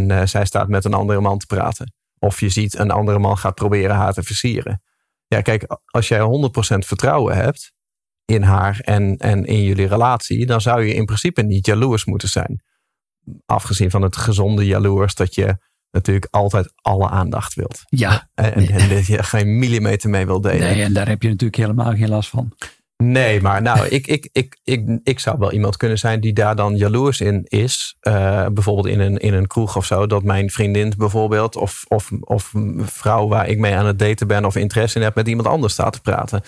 en 0.10 0.30
zij 0.30 0.46
staat 0.46 0.68
met 0.68 0.86
een 0.86 0.94
andere 0.94 1.22
man 1.22 1.38
te 1.38 1.46
praten. 1.46 1.94
Of 2.20 2.40
je 2.40 2.50
ziet 2.50 2.78
een 2.78 2.92
andere 2.92 3.20
man 3.20 3.38
gaat 3.38 3.56
proberen 3.56 3.96
haar 3.96 4.14
te 4.14 4.24
versieren. 4.24 4.82
Ja, 5.28 5.42
kijk, 5.42 5.78
als 5.86 6.08
jij 6.08 6.20
100% 6.20 6.24
vertrouwen 6.78 7.36
hebt 7.36 7.74
in 8.26 8.42
haar 8.42 8.80
en, 8.80 9.18
en 9.18 9.46
in 9.46 9.64
jullie 9.64 9.88
relatie, 9.88 10.46
dan 10.46 10.62
zou 10.62 10.84
je 10.84 10.94
in 10.94 11.06
principe 11.06 11.42
niet 11.42 11.66
jaloers 11.66 12.06
moeten 12.06 12.30
zijn. 12.30 12.64
Afgezien 13.46 13.90
van 13.90 14.02
het 14.02 14.18
gezonde 14.18 14.66
jaloers 14.66 15.16
dat 15.16 15.36
je 15.36 15.58
natuurlijk 15.92 16.28
altijd 16.30 16.74
alle 16.76 17.10
aandacht 17.10 17.54
wilt. 17.54 17.84
Ja. 17.90 18.30
En, 18.34 18.54
en, 18.54 18.70
en 18.70 18.90
dat 18.90 19.06
je 19.06 19.24
geen 19.24 19.60
millimeter 19.60 20.10
mee 20.10 20.26
wil 20.26 20.42
delen. 20.42 20.60
Nee, 20.60 20.84
en 20.84 20.94
daar 20.94 21.08
heb 21.08 21.22
je 21.22 21.30
natuurlijk 21.30 21.62
helemaal 21.62 21.96
geen 21.96 22.10
last 22.10 22.30
van. 22.30 22.54
Nee, 23.04 23.42
maar 23.42 23.62
nou, 23.62 23.88
ik, 23.88 24.08
ik, 24.08 24.30
ik, 24.32 24.60
ik, 24.64 25.00
ik 25.04 25.20
zou 25.20 25.38
wel 25.40 25.52
iemand 25.52 25.78
kunnen 25.78 26.00
zijn 26.00 26.20
die 26.20 26.34
daar 26.34 26.56
dan 26.56 26.76
jaloers 26.76 27.22
in 27.22 27.44
is. 27.44 27.98
Uh, 28.02 28.46
bijvoorbeeld 28.48 28.88
in 28.88 29.00
een, 29.00 29.18
in 29.18 29.34
een 29.34 29.48
kroeg 29.48 29.76
of 29.76 29.86
zo. 29.86 30.08
Dat 30.08 30.24
mijn 30.24 30.50
vriendin 30.50 30.94
bijvoorbeeld, 30.98 31.56
of, 31.56 31.86
of, 31.88 32.12
of 32.20 32.54
vrouw 32.80 33.28
waar 33.28 33.48
ik 33.48 33.60
mee 33.60 33.76
aan 33.76 33.86
het 33.86 34.00
daten 34.00 34.28
ben 34.28 34.46
of 34.46 34.56
interesse 34.56 34.98
in 34.98 35.04
heb, 35.04 35.16
met 35.16 35.28
iemand 35.28 35.48
anders 35.48 35.74
staat 35.74 35.94
te 35.94 36.02
praten. 36.02 36.42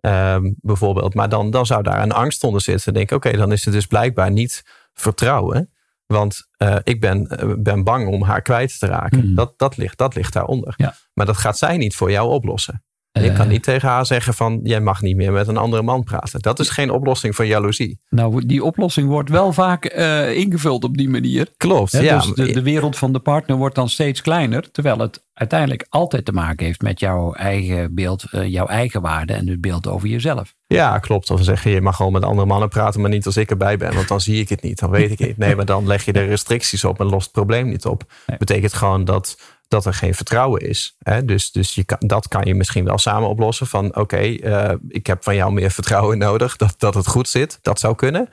Uh, 0.00 0.36
bijvoorbeeld. 0.42 1.14
Maar 1.14 1.28
dan, 1.28 1.50
dan 1.50 1.66
zou 1.66 1.82
daar 1.82 2.02
een 2.02 2.12
angst 2.12 2.44
onder 2.44 2.60
zitten. 2.60 2.84
Dan 2.84 2.94
denk 2.94 3.10
ik, 3.10 3.16
oké, 3.16 3.26
okay, 3.26 3.40
dan 3.40 3.52
is 3.52 3.64
het 3.64 3.74
dus 3.74 3.86
blijkbaar 3.86 4.30
niet 4.30 4.64
vertrouwen. 4.92 5.70
Want 6.06 6.48
uh, 6.58 6.76
ik 6.82 7.00
ben, 7.00 7.28
ben 7.58 7.84
bang 7.84 8.08
om 8.08 8.22
haar 8.22 8.42
kwijt 8.42 8.78
te 8.78 8.86
raken. 8.86 9.28
Mm. 9.28 9.34
Dat, 9.34 9.54
dat, 9.56 9.76
ligt, 9.76 9.98
dat 9.98 10.14
ligt 10.14 10.32
daaronder. 10.32 10.74
Ja. 10.76 10.94
Maar 11.12 11.26
dat 11.26 11.36
gaat 11.36 11.58
zij 11.58 11.76
niet 11.76 11.96
voor 11.96 12.10
jou 12.10 12.30
oplossen. 12.30 12.83
Je 13.22 13.32
kan 13.32 13.48
niet 13.48 13.62
tegen 13.62 13.88
haar 13.88 14.06
zeggen 14.06 14.34
van 14.34 14.60
jij 14.62 14.80
mag 14.80 15.02
niet 15.02 15.16
meer 15.16 15.32
met 15.32 15.48
een 15.48 15.56
andere 15.56 15.82
man 15.82 16.02
praten. 16.02 16.40
Dat 16.40 16.58
is 16.58 16.68
geen 16.68 16.90
oplossing 16.90 17.34
voor 17.34 17.44
jaloezie. 17.44 17.98
Nou, 18.08 18.46
die 18.46 18.64
oplossing 18.64 19.08
wordt 19.08 19.30
wel 19.30 19.52
vaak 19.52 19.94
uh, 19.96 20.36
ingevuld 20.36 20.84
op 20.84 20.96
die 20.96 21.08
manier. 21.08 21.48
Klopt, 21.56 21.92
He, 21.92 22.00
ja. 22.00 22.16
Dus 22.16 22.32
de, 22.32 22.52
de, 22.52 22.62
wereld 22.62 22.96
van 22.98 23.12
de 23.12 23.18
partner 23.18 23.56
wordt 23.56 23.74
dan 23.74 23.88
steeds 23.88 24.22
kleiner. 24.22 24.70
Terwijl 24.70 24.98
het 24.98 25.24
uiteindelijk 25.34 25.86
altijd 25.88 26.24
te 26.24 26.32
maken 26.32 26.66
heeft 26.66 26.82
met 26.82 27.00
jouw 27.00 27.32
eigen 27.32 27.94
beeld, 27.94 28.24
uh, 28.32 28.46
jouw 28.46 28.66
eigen 28.66 29.00
waarde 29.00 29.32
en 29.32 29.48
het 29.48 29.60
beeld 29.60 29.86
over 29.86 30.08
jezelf. 30.08 30.54
Ja, 30.66 30.98
klopt. 30.98 31.30
Of 31.30 31.44
zeggen 31.44 31.70
je 31.70 31.80
mag 31.80 31.96
gewoon 31.96 32.12
met 32.12 32.22
andere 32.22 32.46
mannen 32.46 32.68
praten, 32.68 33.00
maar 33.00 33.10
niet 33.10 33.26
als 33.26 33.36
ik 33.36 33.50
erbij 33.50 33.76
ben. 33.76 33.94
Want 33.94 34.08
dan 34.08 34.20
zie 34.20 34.40
ik 34.40 34.48
het 34.48 34.62
niet, 34.62 34.78
dan 34.78 34.90
weet 34.90 35.10
ik 35.10 35.18
het 35.18 35.28
niet. 35.28 35.38
Nee, 35.38 35.56
maar 35.56 35.64
dan 35.64 35.86
leg 35.86 36.04
je 36.04 36.12
er 36.12 36.26
restricties 36.26 36.84
op 36.84 37.00
en 37.00 37.06
lost 37.06 37.24
het 37.24 37.32
probleem 37.32 37.68
niet 37.68 37.86
op. 37.86 38.12
Nee. 38.26 38.38
Betekent 38.38 38.72
gewoon 38.72 39.04
dat 39.04 39.38
dat 39.74 39.86
er 39.86 39.94
geen 39.94 40.14
vertrouwen 40.14 40.60
is. 40.60 40.96
Hè? 40.98 41.24
Dus, 41.24 41.52
dus 41.52 41.74
je 41.74 41.84
kan, 41.84 41.98
dat 42.00 42.28
kan 42.28 42.44
je 42.44 42.54
misschien 42.54 42.84
wel 42.84 42.98
samen 42.98 43.28
oplossen. 43.28 43.66
Van 43.66 43.86
oké, 43.86 43.98
okay, 43.98 44.30
uh, 44.30 44.74
ik 44.88 45.06
heb 45.06 45.22
van 45.22 45.34
jou 45.34 45.52
meer 45.52 45.70
vertrouwen 45.70 46.18
nodig. 46.18 46.56
Dat, 46.56 46.74
dat 46.78 46.94
het 46.94 47.06
goed 47.06 47.28
zit. 47.28 47.58
Dat 47.62 47.78
zou 47.78 47.94
kunnen. 47.94 48.28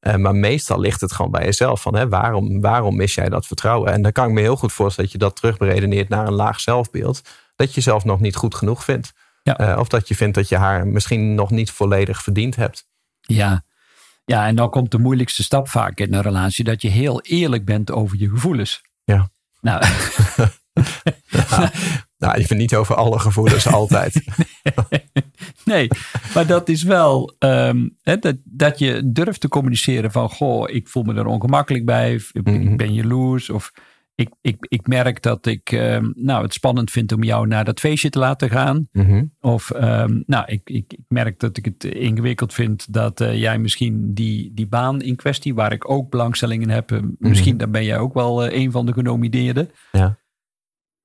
Uh, 0.00 0.14
maar 0.14 0.34
meestal 0.34 0.80
ligt 0.80 1.00
het 1.00 1.12
gewoon 1.12 1.30
bij 1.30 1.44
jezelf. 1.44 1.82
Van, 1.82 1.96
hè, 1.96 2.08
waarom, 2.08 2.60
waarom 2.60 2.96
mis 2.96 3.14
jij 3.14 3.28
dat 3.28 3.46
vertrouwen? 3.46 3.92
En 3.92 4.02
dan 4.02 4.12
kan 4.12 4.28
ik 4.28 4.32
me 4.32 4.40
heel 4.40 4.56
goed 4.56 4.72
voorstellen 4.72 5.10
dat 5.10 5.20
je 5.20 5.26
dat 5.26 5.36
terugberedeneert 5.36 6.08
naar 6.08 6.26
een 6.26 6.32
laag 6.32 6.60
zelfbeeld. 6.60 7.22
Dat 7.56 7.68
je 7.68 7.74
jezelf 7.74 8.04
nog 8.04 8.20
niet 8.20 8.36
goed 8.36 8.54
genoeg 8.54 8.84
vindt. 8.84 9.12
Ja. 9.42 9.60
Uh, 9.60 9.78
of 9.78 9.88
dat 9.88 10.08
je 10.08 10.14
vindt 10.14 10.34
dat 10.34 10.48
je 10.48 10.56
haar 10.56 10.86
misschien 10.86 11.34
nog 11.34 11.50
niet 11.50 11.70
volledig 11.70 12.22
verdiend 12.22 12.56
hebt. 12.56 12.86
Ja. 13.20 13.64
ja, 14.24 14.46
en 14.46 14.56
dan 14.56 14.70
komt 14.70 14.90
de 14.90 14.98
moeilijkste 14.98 15.42
stap 15.42 15.68
vaak 15.68 15.98
in 15.98 16.14
een 16.14 16.22
relatie. 16.22 16.64
Dat 16.64 16.82
je 16.82 16.88
heel 16.88 17.20
eerlijk 17.20 17.64
bent 17.64 17.90
over 17.90 18.18
je 18.18 18.28
gevoelens. 18.28 18.82
Ja. 19.04 19.28
Nou, 19.60 19.84
nou, 21.50 21.68
nou, 22.18 22.46
ben 22.48 22.58
niet 22.58 22.74
over 22.74 22.94
alle 22.94 23.18
gevoelens 23.18 23.66
altijd. 23.80 24.24
nee, 25.64 25.88
maar 26.34 26.46
dat 26.46 26.68
is 26.68 26.82
wel 26.82 27.36
um, 27.38 27.96
hè, 28.02 28.18
dat, 28.18 28.36
dat 28.44 28.78
je 28.78 29.02
durft 29.12 29.40
te 29.40 29.48
communiceren 29.48 30.10
van 30.12 30.30
goh, 30.30 30.70
ik 30.70 30.88
voel 30.88 31.02
me 31.02 31.14
er 31.14 31.26
ongemakkelijk 31.26 31.84
bij, 31.84 32.14
ik, 32.14 32.30
Mhm. 32.44 32.68
ik 32.68 32.76
ben 32.76 32.94
jaloers 32.94 33.50
of 33.50 33.72
ik, 34.16 34.28
ik, 34.40 34.56
ik 34.60 34.86
merk 34.86 35.22
dat 35.22 35.46
ik 35.46 35.72
um, 35.72 36.12
nou, 36.16 36.42
het 36.42 36.52
spannend 36.52 36.90
vind 36.90 37.12
om 37.12 37.22
jou 37.22 37.46
naar 37.46 37.64
dat 37.64 37.80
feestje 37.80 38.10
te 38.10 38.18
laten 38.18 38.50
gaan. 38.50 38.88
Mhm. 38.92 39.24
Of 39.40 39.70
um, 39.74 40.22
nou, 40.26 40.44
ik, 40.46 40.60
ik, 40.64 40.92
ik 40.92 41.04
merk 41.08 41.40
dat 41.40 41.56
ik 41.56 41.64
het 41.64 41.84
ingewikkeld 41.84 42.52
vind 42.54 42.92
dat 42.92 43.20
uh, 43.20 43.38
jij 43.38 43.58
misschien 43.58 44.14
die, 44.14 44.50
die 44.54 44.66
baan 44.66 45.02
in 45.02 45.16
kwestie, 45.16 45.54
waar 45.54 45.72
ik 45.72 45.90
ook 45.90 46.10
belangstelling 46.10 46.62
in 46.62 46.70
heb, 46.70 46.90
uh, 46.92 47.00
misschien 47.18 47.56
dan 47.56 47.70
ben 47.70 47.84
jij 47.84 47.98
ook 47.98 48.14
wel 48.14 48.46
uh, 48.46 48.58
een 48.58 48.70
van 48.70 48.86
de 48.86 48.92
genomineerden. 48.92 49.70
Ja. 49.92 50.18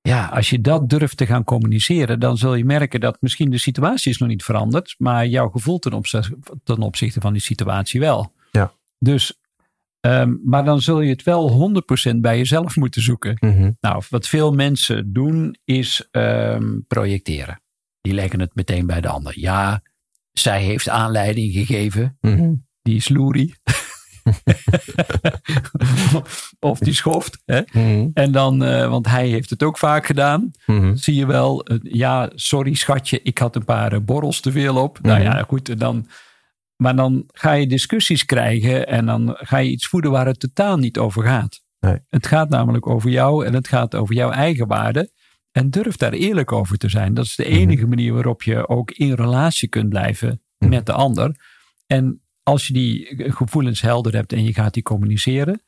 Ja, 0.09 0.25
als 0.25 0.49
je 0.49 0.61
dat 0.61 0.89
durft 0.89 1.17
te 1.17 1.25
gaan 1.25 1.43
communiceren, 1.43 2.19
dan 2.19 2.37
zul 2.37 2.55
je 2.55 2.65
merken 2.65 2.99
dat 2.99 3.17
misschien 3.21 3.49
de 3.49 3.57
situatie 3.57 4.11
is 4.11 4.17
nog 4.17 4.29
niet 4.29 4.43
veranderd, 4.43 4.95
maar 4.97 5.27
jouw 5.27 5.49
gevoel 5.49 5.79
ten 5.79 5.93
opzichte, 5.93 6.37
ten 6.63 6.81
opzichte 6.81 7.21
van 7.21 7.33
die 7.33 7.41
situatie 7.41 7.99
wel. 7.99 8.33
Ja. 8.51 8.73
Dus, 8.99 9.39
um, 10.01 10.41
maar 10.43 10.65
dan 10.65 10.81
zul 10.81 11.01
je 11.01 11.09
het 11.09 11.23
wel 11.23 11.71
100% 12.13 12.15
bij 12.21 12.37
jezelf 12.37 12.75
moeten 12.75 13.01
zoeken. 13.01 13.37
Mhm. 13.39 13.71
Nou, 13.81 14.03
wat 14.09 14.27
veel 14.27 14.51
mensen 14.51 15.13
doen 15.13 15.57
is 15.63 16.07
um, 16.11 16.85
projecteren. 16.87 17.61
Die 18.01 18.13
leggen 18.13 18.39
het 18.39 18.55
meteen 18.55 18.85
bij 18.85 19.01
de 19.01 19.07
ander. 19.07 19.39
Ja, 19.39 19.81
zij 20.31 20.63
heeft 20.63 20.89
aanleiding 20.89 21.53
gegeven. 21.53 22.17
Mhm. 22.21 22.53
Die 22.81 22.95
is 22.95 23.09
loerie. 23.09 23.55
of 26.59 26.79
die 26.79 26.93
schoft. 26.93 27.41
Hè? 27.45 27.61
Mhm. 27.71 28.07
En 28.13 28.31
dan, 28.31 28.63
eh, 28.63 28.89
want 28.89 29.07
hij 29.07 29.27
heeft 29.27 29.49
het 29.49 29.63
ook 29.63 29.77
vaak 29.77 30.05
gedaan. 30.05 30.51
Mhm. 30.65 30.95
Zie 30.95 31.15
je 31.15 31.25
wel, 31.25 31.63
eh, 31.63 31.77
ja, 31.81 32.29
sorry 32.35 32.73
schatje, 32.73 33.21
ik 33.21 33.37
had 33.37 33.55
een 33.55 33.65
paar 33.65 33.93
eh, 33.93 33.99
borrels 33.99 34.39
te 34.39 34.51
veel 34.51 34.83
op. 34.83 34.99
Nou 35.01 35.19
Mhm. 35.19 35.31
ja, 35.31 35.43
goed, 35.47 35.79
dan. 35.79 36.07
Maar 36.75 36.95
dan 36.95 37.23
ga 37.27 37.51
je 37.51 37.67
discussies 37.67 38.25
krijgen 38.25 38.87
en 38.87 39.05
dan 39.05 39.35
ga 39.37 39.57
je 39.57 39.69
iets 39.69 39.87
voeden 39.87 40.11
waar 40.11 40.25
het 40.25 40.39
totaal 40.39 40.77
niet 40.77 40.97
over 40.97 41.23
gaat. 41.23 41.61
Nee. 41.79 41.97
Het 42.09 42.27
gaat 42.27 42.49
namelijk 42.49 42.87
over 42.87 43.09
jou 43.09 43.45
en 43.45 43.53
het 43.53 43.67
gaat 43.67 43.95
over 43.95 44.15
jouw 44.15 44.31
eigen 44.31 44.67
waarde. 44.67 45.11
En 45.51 45.69
durf 45.69 45.97
daar 45.97 46.13
eerlijk 46.13 46.51
over 46.51 46.77
te 46.77 46.89
zijn. 46.89 47.13
Dat 47.13 47.25
is 47.25 47.35
de 47.35 47.45
enige 47.45 47.87
manier 47.87 48.13
waarop 48.13 48.43
je 48.43 48.67
ook 48.67 48.91
in 48.91 49.13
relatie 49.13 49.69
kunt 49.69 49.89
blijven 49.89 50.41
met 50.57 50.85
de 50.85 50.93
ander. 50.93 51.35
En 51.87 52.21
als 52.49 52.67
je 52.67 52.73
die 52.73 53.15
gevoelens 53.31 53.81
helder 53.81 54.13
hebt 54.13 54.33
en 54.33 54.43
je 54.43 54.53
gaat 54.53 54.73
die 54.73 54.83
communiceren, 54.83 55.61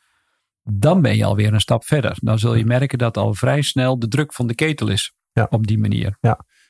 dan 0.63 1.01
ben 1.01 1.15
je 1.15 1.25
alweer 1.25 1.53
een 1.53 1.61
stap 1.61 1.85
verder. 1.85 2.17
Dan 2.19 2.39
zul 2.39 2.55
je 2.55 2.65
merken 2.65 2.97
dat 2.97 3.17
al 3.17 3.33
vrij 3.33 3.61
snel 3.61 4.00
de 4.00 4.07
druk 4.07 4.33
van 4.33 4.47
de 4.47 4.55
ketel 4.55 4.88
is. 4.88 5.13
Ja. 5.31 5.47
Op 5.50 5.67
die 5.67 5.79
manier. 5.79 6.17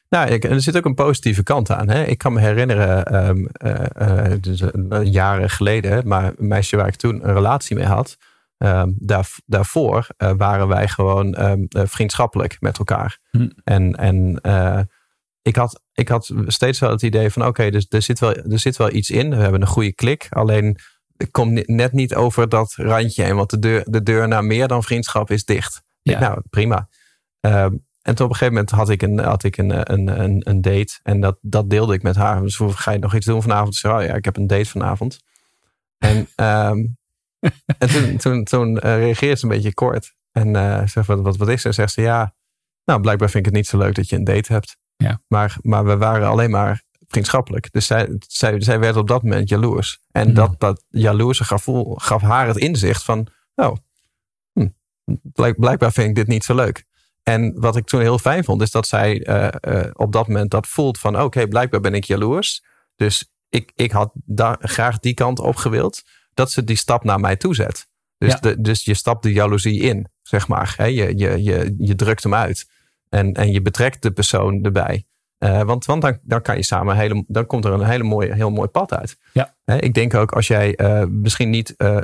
Nou, 0.10 0.32
ik, 0.32 0.44
en 0.44 0.52
er 0.52 0.62
zit 0.62 0.78
ook 0.78 0.86
een 0.86 0.94
positieve 0.94 1.44
kant 1.44 1.72
aan. 1.72 1.90
Hè? 1.90 2.04
Ik 2.04 2.18
kan 2.18 2.34
me 2.34 2.40
herinneren, 2.40 3.06
ehm, 3.06 3.46
eh, 3.46 4.32
eh, 4.32 4.42
dus, 4.42 4.62
eh, 4.62 5.04
jaren 5.04 5.50
geleden, 5.50 6.08
maar 6.08 6.34
een 6.38 6.48
meisje 6.48 6.76
waar 6.76 6.88
ik 6.88 6.96
toen 6.96 7.28
een 7.28 7.34
relatie 7.34 7.76
mee 7.76 7.86
had, 7.86 8.18
ehm, 8.58 8.92
daar, 8.96 9.30
daarvoor 9.46 10.08
waren 10.18 10.68
wij 10.68 10.88
gewoon 10.88 11.34
ehm, 11.34 11.64
eh, 11.70 11.84
vriendschappelijk 11.86 12.58
met 12.60 12.78
elkaar. 12.78 13.20
Hm. 13.32 13.50
En, 13.64 13.96
en 13.96 14.40
eh, 14.42 14.80
ik, 15.42 15.56
had, 15.56 15.82
ik 15.94 16.08
had 16.08 16.32
steeds 16.48 16.80
wel 16.80 16.90
het 16.90 17.02
idee 17.02 17.30
van, 17.30 17.46
oké, 17.46 17.70
dus 17.70 17.86
er, 17.90 18.02
zit 18.02 18.20
wel, 18.20 18.34
er 18.36 18.60
zit 18.60 18.78
wel 18.78 18.94
iets 18.94 19.10
in. 19.10 19.30
We 19.30 19.36
hebben 19.36 19.62
een 19.62 19.68
goede 19.68 19.94
klik. 19.94 20.28
Alleen, 20.30 20.78
ik 21.18 21.32
kom 21.32 21.54
net 21.66 21.92
niet 21.92 22.16
over 22.16 22.50
dat 22.50 22.74
randje 22.76 23.24
heen, 23.24 23.36
want 23.36 23.50
de 23.50 23.60
deur, 23.60 23.84
de 23.86 24.04
deur 24.04 24.28
naar 24.28 24.44
meer 24.44 24.68
dan 24.68 24.84
vriendschap 24.84 25.32
is 25.32 25.46
dicht. 25.46 25.82
Ja. 26.02 26.20
Nou, 26.20 26.42
prima. 26.50 26.90
Ehm, 27.40 27.76
en 28.02 28.16
toen 28.16 28.26
op 28.26 28.32
een 28.32 28.38
gegeven 28.38 28.54
moment 28.54 28.70
had 28.72 28.90
ik 28.90 29.02
een, 29.02 29.20
had 29.20 29.44
ik 29.44 29.58
een, 29.58 29.94
een, 29.94 30.22
een, 30.22 30.42
een 30.50 30.62
date. 30.62 31.00
En 31.04 31.20
dat, 31.20 31.38
dat 31.42 31.70
deelde 31.70 31.94
ik 31.94 32.04
met 32.04 32.16
haar. 32.16 32.42
Dus 32.42 32.56
hoe 32.56 32.74
ga 32.74 32.92
je 32.92 33.00
nog 33.00 33.16
iets 33.16 33.26
doen 33.26 33.42
vanavond? 33.42 33.76
Ze 33.76 33.80
zei, 33.80 33.94
oh 33.94 34.10
ja, 34.10 34.16
ik 34.16 34.26
heb 34.26 34.38
een 34.38 34.48
date 34.48 34.70
vanavond. 34.70 35.20
En, 35.98 36.28
ehm, 36.36 36.86
en 37.78 37.90
toen, 37.90 38.18
toen, 38.18 38.44
toen 38.44 38.80
eh, 38.80 38.96
reageerde 38.96 39.36
ze 39.36 39.44
een 39.44 39.52
beetje 39.52 39.74
kort. 39.74 40.14
En 40.32 40.56
eh 40.56 40.88
zegt, 40.88 41.08
wat, 41.08 41.22
wat, 41.22 41.38
wat 41.38 41.48
is 41.48 41.62
er? 41.62 41.68
En 41.68 41.74
zegt 41.74 41.94
ze, 41.94 42.02
ja, 42.02 42.34
nou 42.86 43.02
blijkbaar 43.02 43.30
vind 43.30 43.46
ik 43.46 43.52
het 43.52 43.62
niet 43.62 43.68
zo 43.68 43.78
leuk 43.78 43.96
dat 43.96 44.10
je 44.10 44.16
een 44.16 44.24
date 44.24 44.54
hebt. 44.54 44.78
Ja. 45.02 45.22
Maar, 45.28 45.58
maar 45.62 45.86
we 45.86 45.98
waren 45.98 46.28
alleen 46.28 46.50
maar 46.50 46.82
vriendschappelijk. 47.08 47.72
Dus 47.72 47.86
zij, 47.86 48.16
zij, 48.28 48.62
zij 48.62 48.80
werd 48.80 48.96
op 48.96 49.08
dat 49.08 49.24
moment 49.24 49.50
jaloers. 49.50 50.00
En 50.12 50.34
dat, 50.34 50.60
dat 50.60 50.84
jaloerse 50.90 51.44
gevoel 51.44 51.96
gaf 51.96 52.22
haar 52.22 52.48
het 52.48 52.58
inzicht 52.58 53.04
van, 53.04 53.28
oh, 53.56 53.76
hm, 54.54 54.68
blijk- 55.22 55.60
blijkbaar 55.60 55.92
vind 55.92 56.10
ik 56.10 56.16
dit 56.16 56.28
niet 56.28 56.44
zo 56.44 56.56
leuk. 56.56 56.86
En 57.24 57.60
wat 57.60 57.76
ik 57.76 57.86
toen 57.86 58.02
heel 58.02 58.20
fijn 58.20 58.44
vond, 58.44 58.62
is 58.62 58.72
dat 58.72 58.88
zij 58.88 59.24
eh, 59.24 59.48
eh, 59.80 59.90
op 59.94 60.12
dat 60.12 60.28
moment 60.28 60.52
dat 60.52 60.68
voelt 60.68 61.00
van 61.00 61.22
oké, 61.22 61.48
blijkbaar 61.48 61.82
ben 61.82 61.94
ik 61.94 62.04
jaloers. 62.04 62.64
Dus 62.96 63.32
ik, 63.50 63.72
ik 63.76 63.92
had 63.92 64.12
daar 64.14 64.58
graag 64.60 65.00
die 65.00 65.14
kant 65.14 65.40
op 65.40 65.56
gewild. 65.56 66.02
Dat 66.34 66.52
ze 66.52 66.64
die 66.64 66.76
stap 66.76 67.04
naar 67.04 67.20
mij 67.20 67.36
toe 67.36 67.56
zet. 67.56 67.88
Dus, 68.18 68.32
Ja. 68.34 68.40
de, 68.40 68.62
dus 68.62 68.84
je 68.86 68.94
stapt 68.94 69.24
de 69.24 69.32
jaloezie 69.34 69.80
in, 69.82 70.08
zeg 70.22 70.48
maar. 70.48 70.74
Hè? 70.78 70.86
Je, 70.86 71.18
je, 71.18 71.44
je, 71.44 71.76
je 71.78 71.96
drukt 71.96 72.24
hem 72.24 72.34
uit. 72.34 72.70
En, 73.12 73.34
en 73.34 73.52
je 73.52 73.62
betrekt 73.62 74.02
de 74.02 74.12
persoon 74.12 74.64
erbij. 74.64 75.06
Eh, 75.38 75.62
want 75.62 75.86
want 75.86 76.02
dan, 76.02 76.20
dan 76.22 76.42
kan 76.42 76.56
je 76.56 76.64
samen 76.64 76.96
hele, 76.96 77.24
dan 77.28 77.46
komt 77.46 77.66
er 77.66 77.72
een 77.72 77.86
hele 77.86 78.04
mooie, 78.04 78.34
heel 78.34 78.50
mooi 78.50 78.68
pad 78.68 78.94
uit. 78.94 79.18
Ja. 79.34 79.56
Ik 79.66 79.94
denk 79.94 80.14
ook 80.14 80.32
als 80.32 80.48
jij 80.48 80.76
eh, 80.76 81.04
misschien 81.06 81.50
niet 81.50 81.76
eh, 81.78 81.98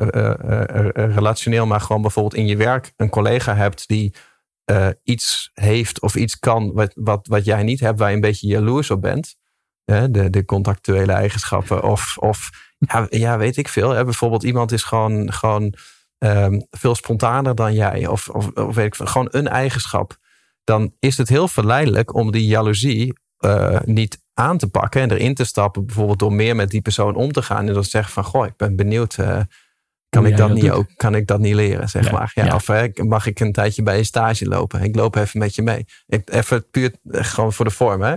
relationeel, 0.94 1.66
maar 1.66 1.82
gewoon 1.82 2.02
bijvoorbeeld 2.02 2.36
in 2.36 2.48
je 2.48 2.56
werk 2.56 2.94
een 2.96 3.10
collega 3.10 3.56
hebt 3.56 3.88
die 3.88 4.14
iets 5.04 5.52
heeft 5.54 6.02
of 6.02 6.16
iets 6.16 6.40
kan 6.40 6.74
wat, 6.74 6.92
wat, 6.96 7.28
wat 7.28 7.46
jij 7.46 7.64
niet 7.64 7.80
hebt, 7.80 8.00
waar 8.00 8.10
je 8.10 8.16
een 8.16 8.22
beetje 8.22 8.48
jaloers 8.48 8.92
op 8.92 9.02
bent. 9.02 9.36
De, 9.86 10.30
de 10.30 10.46
contactuele 10.46 11.12
eigenschappen. 11.12 11.84
Of, 11.84 12.18
of 12.18 12.50
ja, 12.78 13.08
ja, 13.10 13.38
weet 13.38 13.58
ik 13.58 13.68
veel. 13.68 13.90
Hè, 13.90 14.04
bijvoorbeeld 14.04 14.44
iemand 14.44 14.72
is 14.72 14.84
gewoon, 14.84 15.34
gewoon 15.34 15.74
ehm, 16.17 16.60
veel 16.70 16.96
spontaner 16.96 17.56
dan 17.56 17.74
jij. 17.74 18.08
Of, 18.08 18.30
of, 18.30 18.48
of 18.48 18.76
weet 18.76 18.86
ik 18.86 19.08
gewoon 19.08 19.28
een 19.32 19.48
eigenschap. 19.48 20.17
Dan 20.67 20.93
is 20.99 21.17
het 21.17 21.30
heel 21.30 21.47
verleidelijk 21.47 22.13
om 22.15 22.32
die 22.32 22.45
jaloezie 22.47 23.13
eh, 23.38 23.80
niet 23.86 24.21
aan 24.34 24.58
te 24.58 24.67
pakken 24.67 25.01
en 25.01 25.12
erin 25.12 25.34
te 25.34 25.43
stappen. 25.45 25.86
Bijvoorbeeld 25.86 26.19
door 26.19 26.34
meer 26.34 26.56
met 26.56 26.69
die 26.69 26.82
persoon 26.82 27.15
om 27.15 27.32
te 27.32 27.41
gaan. 27.41 27.67
En 27.67 27.73
dan 27.73 27.84
te 27.84 27.89
zeggen 27.89 28.13
van, 28.13 28.23
goh, 28.23 28.45
ik 28.45 28.56
ben 28.58 28.75
benieuwd. 28.75 29.17
eh, 29.17 29.41
kan, 30.10 30.25
ik 30.25 30.38
dat 30.38 30.47
dat 30.47 30.56
niet 30.56 30.63
doet. 30.65 30.73
ook, 30.73 30.88
kan 30.95 31.15
ik 31.15 31.27
dat 31.27 31.39
niet 31.39 31.53
leren, 31.56 31.89
zeg 31.89 32.06
Ja, 32.06 32.12
maar. 32.12 32.32
Ja, 32.34 32.45
ja. 32.45 32.56
Of 32.56 32.67
mag 32.95 33.25
ik 33.25 33.39
een 33.39 33.51
tijdje 33.51 33.84
bij 33.84 33.97
je 33.97 34.03
stage 34.03 34.45
lopen? 34.47 34.82
Ik 34.82 34.95
loop 34.95 35.15
even 35.15 35.39
met 35.39 35.56
je 35.56 35.62
mee. 35.62 35.86
Ik, 36.08 36.30
even 36.30 36.69
puur 36.69 36.95
eh, 37.12 37.23
gewoon 37.23 37.53
voor 37.53 37.65
de 37.65 37.71
vorm. 37.71 38.01
Hè? 38.01 38.15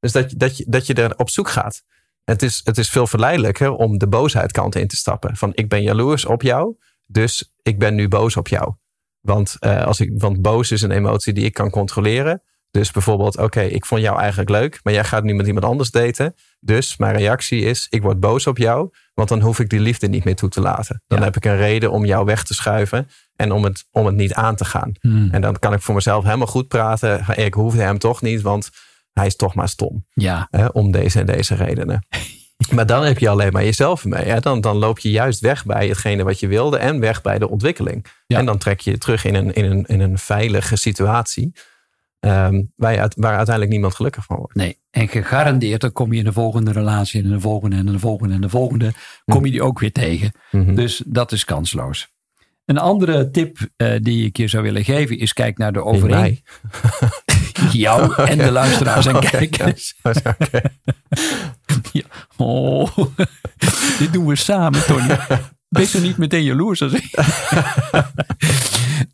Dus 0.00 0.12
dat, 0.12 0.30
je- 0.30 0.36
dat, 0.36 0.56
je, 0.56 0.64
dat 0.68 0.86
je 0.86 0.94
er 0.94 1.18
op 1.18 1.30
zoek 1.30 1.48
gaat. 1.48 1.82
Het 2.24 2.42
is, 2.42 2.60
het 2.64 2.78
is 2.78 2.90
veel 2.90 3.06
verleidelijker 3.06 3.70
om 3.72 3.98
de 3.98 4.08
boosheidkant 4.08 4.74
in 4.74 4.86
te 4.88 4.96
stappen. 4.96 5.36
Van 5.36 5.52
ik 5.54 5.68
ben 5.68 5.82
jaloers 5.82 6.24
op 6.26 6.42
jou, 6.42 6.74
dus 7.06 7.54
ik 7.62 7.78
ben 7.78 7.94
nu 7.94 8.08
boos 8.08 8.36
op 8.36 8.48
jou. 8.48 8.74
Want, 9.20 9.56
eh, 9.58 9.84
als 9.84 10.00
ik, 10.00 10.10
want 10.14 10.42
boos 10.42 10.70
is 10.70 10.82
een 10.82 10.90
emotie 10.90 11.32
die 11.32 11.44
ik 11.44 11.54
kan 11.54 11.70
controleren. 11.70 12.42
Dus 12.70 12.90
bijvoorbeeld, 12.90 13.38
oké, 13.38 13.60
ik 13.60 13.86
vond 13.86 14.00
jou 14.00 14.18
eigenlijk 14.18 14.50
leuk, 14.50 14.80
maar 14.82 14.92
jij 14.92 15.04
gaat 15.04 15.22
nu 15.24 15.34
met 15.34 15.46
iemand 15.46 15.64
anders 15.64 15.90
daten. 15.90 16.34
Dus 16.60 16.96
mijn 16.96 17.16
reactie 17.16 17.60
is, 17.62 17.86
ik 17.90 18.02
word 18.02 18.20
boos 18.20 18.46
op 18.46 18.58
jou, 18.58 18.90
want 19.14 19.28
dan 19.28 19.40
hoef 19.40 19.58
ik 19.58 19.68
die 19.68 19.80
liefde 19.80 20.08
niet 20.08 20.24
meer 20.24 20.36
toe 20.36 20.48
te 20.48 20.60
laten. 20.60 21.02
Dan 21.06 21.18
Ja. 21.18 21.24
heb 21.24 21.36
ik 21.36 21.44
een 21.44 21.56
reden 21.56 21.90
om 21.90 22.04
jou 22.04 22.24
weg 22.24 22.44
te 22.44 22.54
schuiven 22.54 23.08
en 23.36 23.52
om 23.52 23.64
het, 23.64 23.84
om 23.90 24.06
het 24.06 24.14
niet 24.14 24.34
aan 24.34 24.56
te 24.56 24.64
gaan. 24.64 24.92
Hmm. 25.00 25.28
En 25.32 25.40
dan 25.40 25.58
kan 25.58 25.72
ik 25.72 25.80
voor 25.80 25.94
mezelf 25.94 26.24
helemaal 26.24 26.46
goed 26.46 26.68
praten. 26.68 27.24
Ik 27.38 27.54
hoefde 27.54 27.82
hem 27.82 27.98
toch 27.98 28.22
niet, 28.22 28.40
want 28.40 28.70
hij 29.12 29.26
is 29.26 29.36
toch 29.36 29.54
maar 29.54 29.68
stom. 29.68 30.06
Ja, 30.12 30.48
Hè, 30.50 30.66
om 30.66 30.90
deze 30.90 31.18
en 31.20 31.26
deze 31.26 31.54
redenen. 31.54 32.06
Maar 32.74 32.86
dan 32.86 33.04
heb 33.04 33.18
je 33.18 33.28
alleen 33.28 33.52
maar 33.52 33.64
jezelf 33.64 34.04
mee. 34.04 34.24
Hè? 34.24 34.40
Dan, 34.40 34.60
dan 34.60 34.76
loop 34.76 34.98
je 34.98 35.10
juist 35.10 35.40
weg 35.40 35.64
bij 35.64 35.88
hetgene 35.88 36.24
wat 36.24 36.40
je 36.40 36.46
wilde 36.48 36.76
en 36.78 37.00
weg 37.00 37.22
bij 37.22 37.38
de 37.38 37.48
ontwikkeling. 37.48 38.06
Ja. 38.26 38.38
En 38.38 38.44
dan 38.44 38.58
trek 38.58 38.80
je 38.80 38.90
je 38.90 38.98
terug 38.98 39.24
in 39.24 39.34
een, 39.34 39.52
in 39.52 39.64
een, 39.64 39.84
in 39.86 40.00
een 40.00 40.18
veilige 40.18 40.76
situatie. 40.76 41.52
ehm, 42.20 42.62
waar, 42.76 42.92
je, 42.92 43.10
waar 43.16 43.36
uiteindelijk 43.36 43.70
niemand 43.70 43.94
gelukkig 43.94 44.24
van 44.24 44.36
wordt. 44.36 44.54
nee. 44.54 44.78
En 44.90 45.08
gegarandeerd, 45.08 45.80
dan 45.80 45.92
kom 45.92 46.12
je 46.12 46.18
in 46.18 46.24
de 46.24 46.32
volgende 46.32 46.72
relatie 46.72 47.20
en 47.20 47.26
in 47.26 47.32
de 47.32 47.40
volgende 47.40 47.76
en 47.76 47.86
in 47.86 47.92
de 47.92 47.98
volgende 47.98 48.34
en 48.34 48.40
de 48.40 48.48
volgende, 48.48 48.92
kom 49.24 49.44
je 49.44 49.50
die 49.50 49.62
ook 49.62 49.78
weer 49.78 49.92
tegen. 49.92 50.32
Mhm. 50.50 50.74
Dus 50.74 51.02
dat 51.06 51.32
is 51.32 51.44
kansloos. 51.44 52.08
Een 52.64 52.78
andere 52.78 53.30
tip 53.30 53.58
eh, 53.76 53.92
die 54.00 54.26
ik 54.26 54.36
je 54.36 54.48
zou 54.48 54.62
willen 54.62 54.84
geven 54.84 55.18
is 55.18 55.32
kijk 55.32 55.58
naar 55.58 55.72
de 55.72 56.04
mij. 56.08 56.42
Jou 57.72 58.14
en 58.30 58.38
de 58.38 58.50
luisteraars 58.50 59.06
en 59.06 59.16
Oké, 59.16 59.28
kijkers. 59.30 59.94
Oké. 60.02 60.60
Ja. 61.92 62.02
Oh, 62.36 62.96
dit 63.98 64.12
doen 64.12 64.26
we 64.26 64.36
samen, 64.36 64.84
Tony. 64.86 65.16
Wees 65.68 65.94
er 65.94 66.00
niet 66.00 66.16
meteen 66.16 66.42
jaloers 66.44 66.82
als 66.82 66.92
ik. 66.92 67.10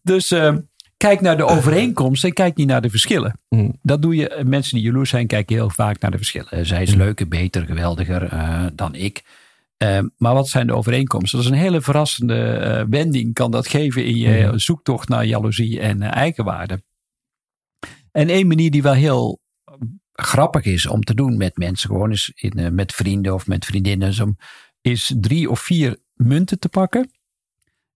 dus 0.03 0.31
eh, 0.31 0.55
kijk 0.97 1.21
naar 1.21 1.37
de 1.37 1.45
overeenkomst 1.45 2.25
en 2.25 2.33
kijk 2.33 2.57
niet 2.57 2.67
naar 2.67 2.81
de 2.81 2.91
verschillen. 2.91 3.41
Mm. 3.49 3.79
Dat 3.83 4.03
doe 4.03 4.17
je. 4.17 4.43
Mensen 4.47 4.75
die 4.77 4.85
jaloers 4.87 5.11
zijn, 5.11 5.27
kijken 5.27 5.57
heel 5.57 5.71
vaak 5.71 6.01
naar 6.01 6.11
de 6.11 6.17
verschillen. 6.17 6.51
Eh, 6.51 6.65
Zij 6.65 6.83
is 6.83 6.95
leuker, 6.95 7.29
beter, 7.29 7.67
geweldiger 7.67 8.23
eh, 8.23 8.65
dan 8.75 8.95
ik. 8.95 9.23
Eh, 9.77 9.99
maar 10.17 10.35
wat 10.35 10.49
zijn 10.49 10.67
de 10.67 10.75
overeenkomsten? 10.75 11.39
Dat 11.39 11.47
is 11.47 11.53
een 11.53 11.59
hele 11.63 11.81
verrassende 11.81 12.43
eh, 12.43 12.85
wending, 12.91 13.35
kan 13.35 13.51
dat 13.51 13.69
geven 13.69 14.05
in 14.05 14.17
je 14.17 14.47
Mhm. 14.47 14.57
zoektocht 14.59 15.09
naar 15.09 15.25
jaloezie 15.25 15.81
en 15.81 16.03
eh, 16.03 16.17
eigenwaarde. 16.17 16.83
En 18.17 18.29
één 18.29 18.47
manier 18.47 18.71
die 18.71 18.83
wel 18.83 18.93
heel 18.93 19.41
grappig 20.13 20.65
is 20.65 20.87
om 20.87 21.01
te 21.01 21.15
doen 21.15 21.37
met 21.37 21.57
mensen, 21.57 21.89
gewoon 21.89 22.11
is 22.11 22.33
in, 22.35 22.53
eh, 22.53 22.71
met 22.71 22.93
vrienden 22.93 23.35
of 23.35 23.47
met 23.47 23.65
vriendinnen, 23.65 24.09
is, 24.09 24.21
om, 24.21 24.37
is 24.81 25.15
drie 25.21 25.51
of 25.51 25.61
vier 25.61 25.99
munten 26.15 26.59
te 26.59 26.69
pakken. 26.69 27.11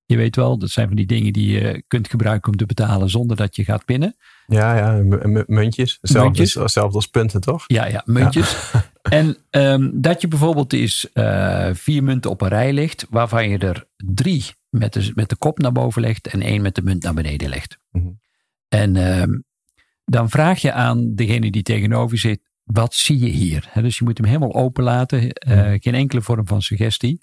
Je 0.04 0.16
weet 0.16 0.37
wel, 0.37 0.59
dat 0.59 0.70
zijn 0.70 0.87
van 0.87 0.96
die 0.96 1.06
dingen 1.06 1.33
die 1.33 1.50
je 1.50 1.85
kunt 1.87 2.09
gebruiken 2.09 2.50
om 2.50 2.56
te 2.56 2.66
betalen 2.66 3.11
zonder 3.11 3.37
dat 3.37 3.56
je 3.56 3.64
gaat 3.64 3.85
pinnen. 3.85 4.16
Ja, 4.46 4.76
ja, 4.76 5.02
muntjes. 5.46 5.98
Hetzelfde, 6.00 6.96
als 6.96 7.06
punten, 7.06 7.40
toch? 7.40 7.64
Ja, 7.66 7.87
ja, 7.87 8.02
muntjes. 8.04 8.56
En 9.02 9.37
ehm, 9.50 9.90
dat 9.92 10.20
je 10.20 10.28
bijvoorbeeld 10.28 10.72
eens 10.72 11.12
eh, 11.12 11.70
vier 11.72 12.02
munten 12.02 12.30
op 12.30 12.40
een 12.40 12.48
rij 12.48 12.72
legt, 12.72 13.06
waarvan 13.11 13.48
je 13.48 13.59
er 13.59 13.87
drie 13.96 14.44
met 14.68 14.92
de, 14.92 15.12
met 15.14 15.28
de 15.28 15.37
kop 15.37 15.59
naar 15.59 15.72
boven 15.72 16.02
legt 16.02 16.26
en 16.26 16.42
één 16.42 16.62
met 16.62 16.74
de 16.74 16.83
munt 16.83 17.02
naar 17.02 17.14
beneden 17.14 17.48
legt. 17.48 17.78
Mhm. 17.90 18.09
En 18.68 18.96
ehm, 18.96 19.30
dan 20.11 20.31
vraag 20.31 20.61
je 20.61 20.73
aan 20.73 21.14
degene 21.14 21.51
die 21.51 21.62
tegenover 21.62 22.14
je 22.14 22.20
zit, 22.20 22.40
wat 22.64 22.94
zie 22.94 23.18
je 23.18 23.29
hier? 23.29 23.70
Dus 23.75 23.99
je 23.99 24.05
moet 24.05 24.18
hem 24.18 24.27
helemaal 24.27 24.55
openlaten, 24.55 25.31
eh, 25.33 25.57
Mhm. 25.57 25.77
geen 25.81 25.94
enkele 25.94 26.23
vorm 26.23 26.46
van 26.46 26.62
suggestie. 26.62 27.20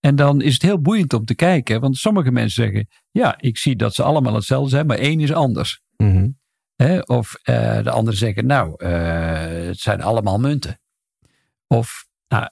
En 0.00 0.16
dan 0.16 0.40
is 0.40 0.52
het 0.52 0.62
heel 0.62 0.80
boeiend 0.80 1.12
om 1.12 1.24
te 1.24 1.34
kijken, 1.34 1.80
want 1.80 1.96
sommige 1.96 2.30
mensen 2.32 2.64
zeggen, 2.64 2.88
ja, 3.10 3.40
ik 3.40 3.58
zie 3.58 3.76
dat 3.76 3.94
ze 3.94 4.02
allemaal 4.02 4.34
hetzelfde 4.34 4.70
zijn, 4.70 4.86
maar 4.86 4.98
één 4.98 5.20
is 5.20 5.32
anders. 5.32 5.80
Mhm. 5.96 6.28
Of 7.06 7.34
eh, 7.42 7.82
de 7.82 7.90
anderen 7.90 8.18
zeggen, 8.18 8.46
nou, 8.46 8.74
eh, 8.76 9.66
het 9.66 9.78
zijn 9.78 10.02
allemaal 10.02 10.38
munten. 10.38 10.80
Of 11.66 12.06
nou, 12.28 12.48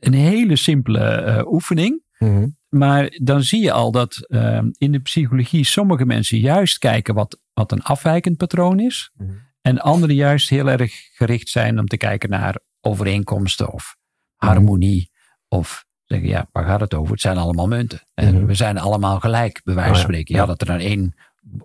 een 0.00 0.12
hele 0.14 0.56
simpele 0.56 1.04
eh, 1.04 1.52
oefening. 1.52 2.02
Mhm. 2.18 2.48
Maar 2.68 3.18
dan 3.22 3.42
zie 3.42 3.62
je 3.62 3.72
al 3.72 3.90
dat 3.90 4.24
uh, 4.28 4.60
in 4.78 4.92
de 4.92 4.98
psychologie 5.00 5.64
sommige 5.64 6.04
mensen 6.06 6.38
juist 6.38 6.78
kijken 6.78 7.14
wat, 7.14 7.40
wat 7.52 7.72
een 7.72 7.82
afwijkend 7.82 8.36
patroon 8.36 8.80
is. 8.80 9.10
Mhm. 9.16 9.30
En 9.60 9.78
anderen 9.78 10.14
juist 10.14 10.48
heel 10.48 10.68
erg 10.68 10.92
gericht 11.14 11.48
zijn 11.48 11.78
om 11.78 11.86
te 11.86 11.96
kijken 11.96 12.30
naar 12.30 12.58
overeenkomsten 12.80 13.72
of 13.72 13.96
harmonie. 14.36 15.10
Of 15.48 15.84
zeggen, 16.04 16.28
ja, 16.28 16.48
waar 16.52 16.64
gaat 16.64 16.80
het 16.80 16.94
over? 16.94 17.12
Het 17.12 17.20
zijn 17.20 17.36
allemaal 17.36 17.68
munten. 17.68 18.00
En 18.14 18.34
Mhm. 18.34 18.46
we 18.46 18.54
zijn 18.54 18.78
allemaal 18.78 19.20
gelijk, 19.20 19.60
bij 19.64 19.74
wijze 19.74 19.90
Oh 19.90 19.96
van 19.96 20.04
ja, 20.04 20.08
spreken. 20.08 20.34
Ja, 20.34 20.40
ja. 20.40 20.46
dat 20.46 20.60
er 20.60 20.66
dan 20.66 20.78
één 20.78 21.14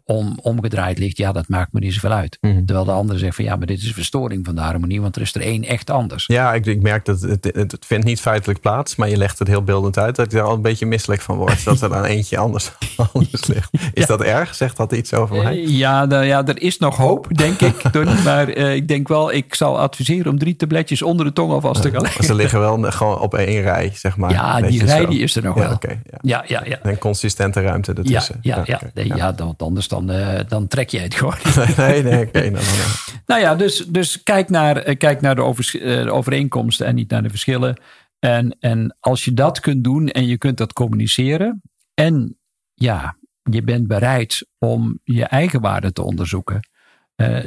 om, 0.05 0.39
omgedraaid 0.41 0.97
ligt, 0.99 1.17
ja, 1.17 1.31
dat 1.31 1.47
maakt 1.47 1.73
me 1.73 1.79
niet 1.79 1.93
zoveel 1.93 2.11
uit. 2.11 2.37
Mhm. 2.41 2.65
Terwijl 2.65 2.85
de 2.85 2.91
andere 2.91 3.19
zegt 3.19 3.35
van, 3.35 3.45
ja, 3.45 3.55
maar 3.55 3.67
dit 3.67 3.77
is 3.81 3.87
een 3.87 3.93
verstoring 3.93 4.45
van 4.45 4.55
de 4.55 4.61
harmonie, 4.61 5.01
want 5.01 5.15
er 5.15 5.21
is 5.21 5.35
er 5.35 5.41
één 5.41 5.63
echt 5.63 5.89
anders. 5.89 6.25
Ja, 6.27 6.53
ik, 6.53 6.65
ik 6.65 6.81
merk 6.81 7.05
dat 7.05 7.21
het, 7.21 7.43
het, 7.43 7.71
het 7.71 7.85
vindt 7.85 8.05
niet 8.05 8.19
feitelijk 8.21 8.59
plaats, 8.59 8.95
maar 8.95 9.09
je 9.09 9.17
legt 9.17 9.39
het 9.39 9.47
heel 9.47 9.63
beeldend 9.63 9.97
uit 9.97 10.15
dat 10.15 10.25
ik 10.25 10.33
er 10.39 10.41
al 10.41 10.53
een 10.53 10.61
beetje 10.61 10.85
misselijk 10.85 11.21
van 11.21 11.37
word. 11.37 11.63
dat 11.63 11.81
er 11.81 11.89
dan 11.89 12.03
eentje 12.03 12.37
anders, 12.37 12.71
anders 13.13 13.45
ligt. 13.47 13.69
Is 13.73 13.89
Ja. 13.93 14.05
dat 14.05 14.21
erg? 14.21 14.55
Zegt 14.55 14.77
dat 14.77 14.91
iets 14.91 15.13
over 15.13 15.35
mij? 15.43 15.51
Eh, 15.63 15.67
Ja, 15.77 16.21
ja, 16.21 16.45
er 16.45 16.61
is 16.61 16.77
nog 16.77 16.97
hoop, 16.97 17.27
denk 17.37 17.61
ik. 17.61 17.81
Maar 18.23 18.47
eh, 18.49 18.75
ik 18.75 18.87
denk 18.87 19.07
wel, 19.07 19.31
ik 19.33 19.55
zal 19.55 19.79
adviseren 19.79 20.31
om 20.31 20.37
drie 20.39 20.55
tabletjes 20.55 21.01
onder 21.01 21.25
de 21.25 21.33
tong 21.33 21.51
alvast 21.51 21.81
te 21.81 21.91
gaan 21.91 22.01
leggen. 22.01 22.23
Ze 22.23 22.33
liggen 22.35 22.59
wel 22.59 22.81
gewoon 22.91 23.19
op 23.19 23.33
één 23.33 23.61
rij, 23.61 23.91
zeg 23.95 24.17
maar. 24.17 24.31
Ja, 24.31 24.61
die 24.61 24.85
rij 24.85 25.01
zo. 25.01 25.07
die 25.07 25.19
is 25.19 25.35
er 25.35 25.43
nog 25.43 25.55
Ja, 25.55 25.61
wel. 25.61 25.77
ja. 25.81 25.97
Ja, 26.21 26.43
ja, 26.47 26.61
ja. 26.65 26.79
En 26.81 26.97
consistente 26.97 27.61
ruimte 27.61 27.91
Ja, 27.91 27.97
ertussen. 27.97 28.37
ja, 28.41 28.61
ja. 28.65 28.79
Nee, 28.93 29.07
ja, 29.07 29.31
dan, 29.31 29.53
anders 29.73 29.87
dan, 29.87 30.09
eh, 30.09 30.39
dan 30.47 30.67
trek 30.67 30.89
je 30.89 30.99
het 30.99 31.15
gewoon. 31.15 31.35
Nee, 31.77 32.03
nee, 32.03 32.25
oké. 32.25 32.39
nou, 32.39 32.51
nou, 32.51 32.65
nou. 32.65 32.89
nou 33.25 33.41
ja, 33.41 33.55
dus, 33.55 33.77
dus 33.77 34.23
kijk 34.23 34.49
naar, 34.49 34.77
eh, 34.77 34.97
kijk 34.97 35.21
naar 35.21 35.35
de, 35.35 35.41
eh, 35.41 36.03
de 36.03 36.11
overeenkomsten 36.11 36.85
en 36.85 36.95
niet 36.95 37.09
naar 37.09 37.23
de 37.23 37.29
verschillen. 37.29 37.81
En, 38.19 38.57
en 38.59 38.97
als 38.99 39.25
je 39.25 39.33
dat 39.33 39.59
kunt 39.59 39.83
doen 39.83 40.07
en 40.07 40.27
je 40.27 40.37
kunt 40.37 40.57
dat 40.57 40.73
communiceren. 40.73 41.61
En 41.93 42.37
ja, 42.73 43.17
je 43.43 43.63
bent 43.63 43.87
bereid 43.87 44.47
om 44.57 44.99
je 45.03 45.25
eigen 45.25 45.61
waarde 45.61 45.91
te 45.91 46.03
onderzoeken. 46.03 46.67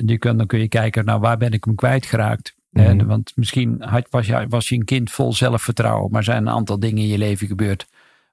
je 0.07 0.19
kunt, 0.19 0.39
dan 0.39 0.47
kun 0.47 0.59
je 0.59 0.69
kijken 0.69 1.05
naar 1.05 1.21
waar 1.21 1.37
ben 1.37 1.53
ik 1.53 1.65
hem 1.65 1.75
kwijtgeraakt. 1.75 2.55
Mhm. 2.71 3.07
want 3.07 3.33
misschien 3.35 3.83
had, 3.83 4.07
was, 4.11 4.27
je, 4.27 4.47
was 4.49 4.69
je 4.69 4.75
een 4.75 4.85
kind 4.85 5.11
vol 5.11 5.33
zelfvertrouwen. 5.33 6.11
Maar 6.11 6.25
zijn 6.25 6.47
een 6.47 6.53
aantal 6.53 6.79
dingen 6.79 7.03
in 7.03 7.09
je 7.09 7.19
leven 7.19 7.47
gebeurd. 7.47 7.87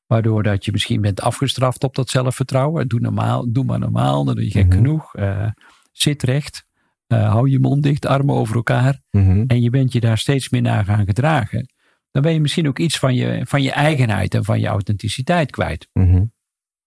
Waardoor 0.08 0.44
dat 0.44 0.66
je 0.66 0.72
misschien 0.72 1.02
bent 1.02 1.22
afgestraft 1.22 1.84
op 1.84 1.96
dat 1.96 2.10
zelfvertrouwen. 2.10 2.88
Doe, 2.88 3.00
normaal, 3.00 3.52
doe 3.52 3.64
maar 3.64 3.80
normaal, 3.80 4.26
dan 4.26 4.36
doe 4.36 4.44
je 4.44 4.52
gek 4.52 4.66
Mhm. 4.66 4.76
genoeg. 4.76 5.16
Eh, 5.16 5.48
zit 5.92 6.24
recht. 6.24 6.66
Eh, 7.08 7.32
hou 7.32 7.50
je 7.50 7.60
mond 7.60 7.84
dicht, 7.84 8.06
armen 8.06 8.36
over 8.36 8.56
elkaar. 8.56 9.02
Mhm. 9.12 9.44
En 9.48 9.62
je 9.62 9.70
bent 9.70 9.94
je 9.94 10.00
daar 10.00 10.18
steeds 10.18 10.50
meer 10.50 10.62
naar 10.62 10.86
gaan 10.86 11.06
gedragen. 11.06 11.72
Dan 12.12 12.22
ben 12.22 12.34
je 12.34 12.40
misschien 12.42 12.68
ook 12.68 12.80
iets 12.80 13.00
van 13.00 13.16
je, 13.16 13.42
van 13.46 13.62
je 13.62 13.72
eigenheid 13.72 14.34
en 14.34 14.44
van 14.44 14.60
je 14.60 14.68
authenticiteit 14.68 15.52
kwijt. 15.52 15.88
Mhm. 15.94 16.24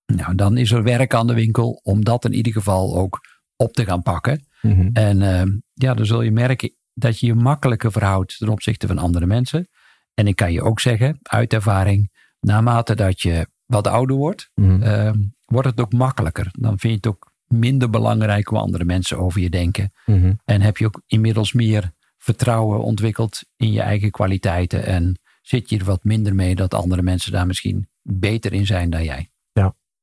Nou, 0.06 0.34
dan 0.34 0.56
is 0.56 0.70
er 0.70 0.82
werk 0.82 1.14
aan 1.14 1.26
de 1.26 1.34
winkel 1.34 1.80
om 1.82 2.04
dat 2.04 2.24
in 2.24 2.32
ieder 2.32 2.52
geval 2.52 2.96
ook 2.96 3.20
op 3.56 3.72
te 3.72 3.84
gaan 3.84 4.02
pakken. 4.02 4.46
En 4.92 5.22
eh, 5.22 5.42
ja, 5.74 5.94
dan 5.94 6.06
zul 6.06 6.22
je 6.22 6.30
merken 6.30 6.74
dat 6.94 7.20
je 7.20 7.26
je 7.26 7.34
makkelijker 7.34 7.92
verhoudt 7.92 8.38
ten 8.38 8.48
opzichte 8.48 8.86
van 8.86 8.98
andere 8.98 9.26
mensen. 9.26 9.68
En 10.14 10.26
ik 10.26 10.36
kan 10.36 10.52
je 10.52 10.62
ook 10.62 10.80
zeggen, 10.80 11.18
uit 11.22 11.52
ervaring, 11.52 12.10
naarmate 12.46 12.94
dat 12.94 13.20
je 13.20 13.46
wat 13.66 13.86
ouder 13.86 14.16
wordt, 14.16 14.50
Mhm. 14.54 14.82
eh, 14.82 15.12
wordt 15.44 15.68
het 15.68 15.80
ook 15.80 15.92
makkelijker. 15.92 16.48
Dan 16.52 16.78
vind 16.78 16.92
je 16.92 16.96
het 16.96 17.06
ook 17.06 17.32
minder 17.46 17.90
belangrijk 17.90 18.46
hoe 18.48 18.58
andere 18.58 18.84
mensen 18.84 19.18
over 19.18 19.40
je 19.40 19.50
denken. 19.50 19.92
Mhm. 20.06 20.32
En 20.44 20.60
heb 20.60 20.76
je 20.76 20.86
ook 20.86 21.02
inmiddels 21.06 21.52
meer 21.52 21.92
vertrouwen 22.18 22.80
ontwikkeld 22.82 23.40
in 23.56 23.72
je 23.72 23.80
eigen 23.80 24.10
kwaliteiten. 24.10 24.84
En 24.84 25.18
zit 25.42 25.70
je 25.70 25.78
er 25.78 25.84
wat 25.84 26.04
minder 26.04 26.34
mee 26.34 26.54
dat 26.54 26.74
andere 26.74 27.02
mensen 27.02 27.32
daar 27.32 27.46
misschien 27.46 27.88
beter 28.02 28.52
in 28.52 28.66
zijn 28.66 28.90
dan 28.90 29.04
jij. 29.04 29.30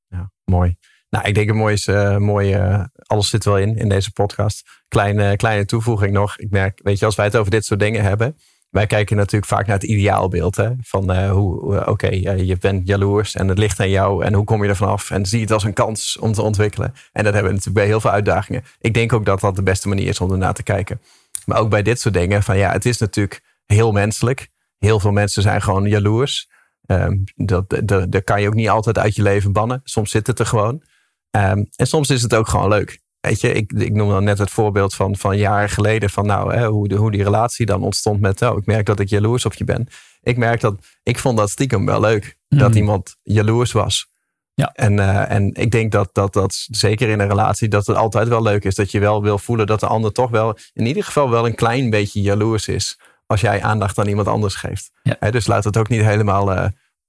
Ja, 0.07 0.31
mooi. 0.45 0.75
Nou, 1.09 1.27
ik 1.27 1.35
denk 1.35 1.49
een 1.49 1.55
mooi 1.55 1.73
is, 1.73 1.87
eh, 1.87 2.17
mooi, 2.17 2.53
eh, 2.53 2.83
alles 3.05 3.29
zit 3.29 3.45
wel 3.45 3.57
in, 3.57 3.77
in 3.77 3.89
deze 3.89 4.11
podcast. 4.11 4.63
Kleine, 4.87 5.35
kleine 5.35 5.65
toevoeging 5.65 6.13
nog. 6.13 6.37
Ik 6.37 6.49
merk, 6.49 6.79
weet 6.83 6.99
je, 6.99 7.05
als 7.05 7.15
wij 7.15 7.25
het 7.25 7.35
over 7.35 7.51
dit 7.51 7.65
soort 7.65 7.79
dingen 7.79 8.03
hebben. 8.03 8.37
Wij 8.73 8.87
kijken 8.87 9.17
natuurlijk 9.17 9.51
vaak 9.51 9.65
naar 9.67 9.75
het 9.75 9.89
ideaalbeeld. 9.89 10.55
Hè? 10.55 10.69
Van 10.81 11.11
eh, 11.11 11.31
hoe, 11.31 11.85
oké, 11.85 12.07
je 12.07 12.57
bent 12.59 12.87
jaloers 12.87 13.35
en 13.35 13.47
het 13.47 13.57
ligt 13.57 13.79
aan 13.79 13.89
jou. 13.89 14.23
En 14.23 14.33
hoe 14.33 14.43
kom 14.43 14.63
je 14.63 14.69
er 14.69 14.75
vanaf? 14.75 15.11
En 15.11 15.25
zie 15.25 15.37
je 15.37 15.43
het 15.43 15.53
als 15.53 15.63
een 15.63 15.73
kans 15.73 16.17
om 16.17 16.33
te 16.33 16.41
ontwikkelen. 16.41 16.93
En 17.11 17.23
dat 17.23 17.33
hebben 17.33 17.51
we 17.51 17.57
natuurlijk 17.57 17.75
bij 17.75 17.85
heel 17.85 17.99
veel 17.99 18.11
uitdagingen. 18.11 18.63
Ik 18.79 18.93
denk 18.93 19.13
ook 19.13 19.25
dat 19.25 19.39
dat 19.39 19.55
de 19.55 19.63
beste 19.63 19.87
manier 19.87 20.07
is 20.07 20.19
om 20.19 20.31
ernaar 20.31 20.53
te 20.53 20.63
kijken. 20.63 21.01
Maar 21.45 21.59
ook 21.59 21.69
bij 21.69 21.81
dit 21.81 21.99
soort 21.99 22.13
dingen. 22.13 22.43
Van 22.43 22.57
ja, 22.57 22.71
het 22.71 22.85
is 22.85 22.97
natuurlijk 22.97 23.41
heel 23.65 23.91
menselijk. 23.91 24.49
Heel 24.77 24.99
veel 24.99 25.11
mensen 25.11 25.41
zijn 25.41 25.61
gewoon 25.61 25.85
jaloers. 25.85 26.49
Ehm, 26.85 27.17
dat, 27.35 27.79
dat, 27.83 28.11
dat 28.11 28.23
kan 28.23 28.41
je 28.41 28.47
ook 28.47 28.53
niet 28.53 28.69
altijd 28.69 28.97
uit 28.97 29.15
je 29.15 29.21
leven 29.21 29.51
bannen. 29.51 29.81
Soms 29.83 30.11
zit 30.11 30.27
het 30.27 30.39
er 30.39 30.45
gewoon. 30.45 30.83
Ehm, 31.31 31.63
en 31.75 31.87
soms 31.87 32.09
is 32.09 32.21
het 32.21 32.35
ook 32.35 32.47
gewoon 32.47 32.69
leuk. 32.69 32.99
Weet 33.27 33.41
je, 33.41 33.53
ik, 33.53 33.71
ik 33.71 33.93
noem 33.93 34.09
dan 34.09 34.23
net 34.23 34.37
het 34.37 34.51
voorbeeld 34.51 34.93
van, 34.93 35.15
van 35.15 35.37
jaren 35.37 35.69
geleden. 35.69 36.09
Van 36.09 36.25
nou, 36.25 36.53
hè, 36.53 36.67
hoe, 36.67 36.87
de, 36.87 36.95
hoe 36.95 37.11
die 37.11 37.23
relatie 37.23 37.65
dan 37.65 37.83
ontstond 37.83 38.19
met. 38.19 38.41
Oh, 38.41 38.57
ik 38.57 38.65
merk 38.65 38.85
dat 38.85 38.99
ik 38.99 39.09
jaloers 39.09 39.45
op 39.45 39.53
je 39.53 39.63
ben. 39.63 39.87
Ik 40.21 40.37
merk 40.37 40.61
dat. 40.61 40.75
Ik 41.03 41.19
vond 41.19 41.37
dat 41.37 41.49
stiekem 41.49 41.85
wel 41.85 41.99
leuk. 41.99 42.37
Dat 42.47 42.69
Mhm. 42.69 42.77
iemand 42.77 43.15
jaloers 43.21 43.71
was. 43.71 44.07
Ja. 44.53 44.71
En, 44.73 44.99
eh, 44.99 45.31
en 45.31 45.53
ik 45.53 45.71
denk 45.71 45.91
dat, 45.91 46.09
dat 46.11 46.33
dat 46.33 46.65
zeker 46.69 47.09
in 47.09 47.19
een 47.19 47.27
relatie. 47.27 47.67
dat 47.67 47.87
het 47.87 47.95
altijd 47.97 48.27
wel 48.27 48.41
leuk 48.41 48.63
is. 48.63 48.75
Dat 48.75 48.91
je 48.91 48.99
wel 48.99 49.21
wil 49.23 49.37
voelen 49.37 49.67
dat 49.67 49.79
de 49.79 49.87
ander 49.87 50.11
toch 50.11 50.29
wel. 50.29 50.57
in 50.73 50.85
ieder 50.85 51.03
geval 51.03 51.29
wel 51.29 51.45
een 51.45 51.55
klein 51.55 51.89
beetje 51.89 52.21
jaloers 52.21 52.67
is. 52.67 52.99
Als 53.25 53.41
jij 53.41 53.61
aandacht 53.63 53.97
aan 53.99 54.07
iemand 54.07 54.27
anders 54.27 54.55
geeft. 54.55 54.91
Ja. 55.03 55.31
Dus 55.31 55.47
laat 55.47 55.63
het 55.63 55.77
ook 55.77 55.89
niet 55.89 56.01
helemaal. 56.03 56.53
eh, 56.53 56.65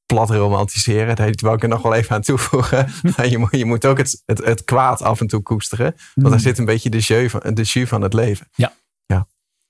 plat 0.06 0.30
romantiseren. 0.30 1.16
Daar 1.16 1.30
wou 1.36 1.56
ik 1.56 1.62
er 1.62 1.68
nog 1.68 1.82
wel 1.82 1.94
even 1.94 2.14
aan 2.14 2.22
toevoegen. 2.22 2.88
Je, 3.30 3.38
moet, 3.38 3.50
je 3.50 3.64
moet 3.64 3.84
ook 3.86 3.98
het, 3.98 4.22
het, 4.26 4.44
het 4.44 4.64
kwaad 4.64 5.02
af 5.02 5.20
en 5.20 5.26
toe 5.26 5.42
koesteren. 5.42 5.94
Want 6.14 6.26
daar 6.28 6.36
Mm. 6.36 6.38
zit 6.38 6.58
een 6.58 6.64
beetje 6.64 6.90
de 6.90 6.98
jeu 6.98 7.28
van, 7.28 7.40
de 7.54 7.62
jus 7.62 7.88
van 7.88 8.02
het 8.02 8.12
leven. 8.12 8.48
Ja. 8.54 8.72
ja. 9.06 9.26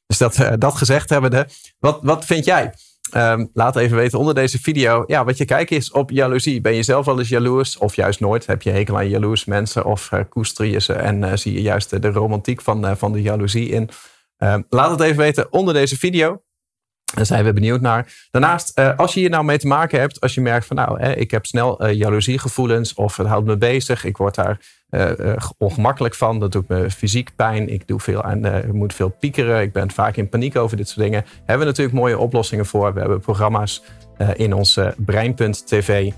Dus 0.06 0.18
dat, 0.18 0.38
eh, 0.38 0.52
dat 0.58 0.74
gezegd 0.74 1.10
hebbende. 1.10 1.48
Wat, 1.78 1.98
wat 2.02 2.24
vind 2.24 2.44
jij? 2.44 2.74
Ehm, 3.10 3.46
laat 3.52 3.76
even 3.76 3.96
weten 3.96 4.18
onder 4.18 4.34
deze 4.34 4.58
video. 4.60 5.04
Ja, 5.06 5.24
wat 5.24 5.36
je 5.36 5.44
kijkt 5.44 5.70
is 5.70 5.90
op 5.90 6.10
jaloezie. 6.10 6.60
Ben 6.60 6.74
je 6.74 6.82
zelf 6.82 7.06
wel 7.06 7.18
eens 7.18 7.28
jaloers? 7.28 7.78
Of 7.78 7.96
juist 7.96 8.20
nooit? 8.20 8.46
Heb 8.46 8.62
je 8.62 8.70
hekel 8.70 8.96
aan 8.96 9.08
jaloers 9.08 9.44
mensen? 9.44 9.84
Of 9.84 10.12
eh, 10.12 10.20
koester 10.28 10.66
je 10.66 10.80
ze 10.80 10.92
en 10.92 11.24
eh, 11.24 11.36
zie 11.36 11.52
je 11.52 11.62
juist 11.62 11.90
de, 11.90 11.98
de 11.98 12.08
romantiek 12.10 12.60
van, 12.62 12.96
van 12.96 13.12
de 13.12 13.22
jaloezie 13.22 13.68
in? 13.68 13.88
Ehm, 14.36 14.62
laat 14.68 14.90
het 14.90 15.00
even 15.00 15.16
weten 15.16 15.52
onder 15.52 15.74
deze 15.74 15.98
video. 15.98 16.42
Daar 17.14 17.26
zijn 17.26 17.44
we 17.44 17.52
benieuwd 17.52 17.80
naar. 17.80 18.26
Daarnaast, 18.30 18.78
eh, 18.78 18.98
als 18.98 19.14
je 19.14 19.20
hier 19.20 19.30
nou 19.30 19.44
mee 19.44 19.58
te 19.58 19.66
maken 19.66 20.00
hebt, 20.00 20.20
als 20.20 20.34
je 20.34 20.40
merkt 20.40 20.66
van 20.66 20.76
nou, 20.76 21.02
ik 21.02 21.30
heb 21.30 21.46
snel 21.46 21.80
eh, 21.80 21.92
jaloeziegevoelens 21.92 22.94
of 22.94 23.16
het 23.16 23.26
houdt 23.26 23.46
me 23.46 23.56
bezig, 23.56 24.04
ik 24.04 24.16
word 24.16 24.34
daar 24.34 24.58
eh, 24.88 25.36
ongemakkelijk 25.58 26.14
van, 26.14 26.40
dat 26.40 26.52
doet 26.52 26.68
me 26.68 26.90
fysiek 26.90 27.30
pijn, 27.36 27.68
ik 27.68 27.86
doe 27.86 28.00
veel 28.00 28.22
aan, 28.22 28.66
moet 28.72 28.94
veel 28.94 29.08
piekeren, 29.08 29.62
ik 29.62 29.72
ben 29.72 29.90
vaak 29.90 30.16
in 30.16 30.28
paniek 30.28 30.56
over 30.56 30.76
dit 30.76 30.88
soort 30.88 31.00
dingen, 31.00 31.24
hebben 31.36 31.58
we 31.58 31.64
natuurlijk 31.64 31.96
mooie 31.96 32.18
oplossingen 32.18 32.66
voor. 32.66 32.94
We 32.94 33.00
hebben 33.00 33.20
programma's 33.20 33.82
in 34.36 34.52
ons 34.52 34.76
eh, 34.76 34.88
Brein.tv 34.96 36.12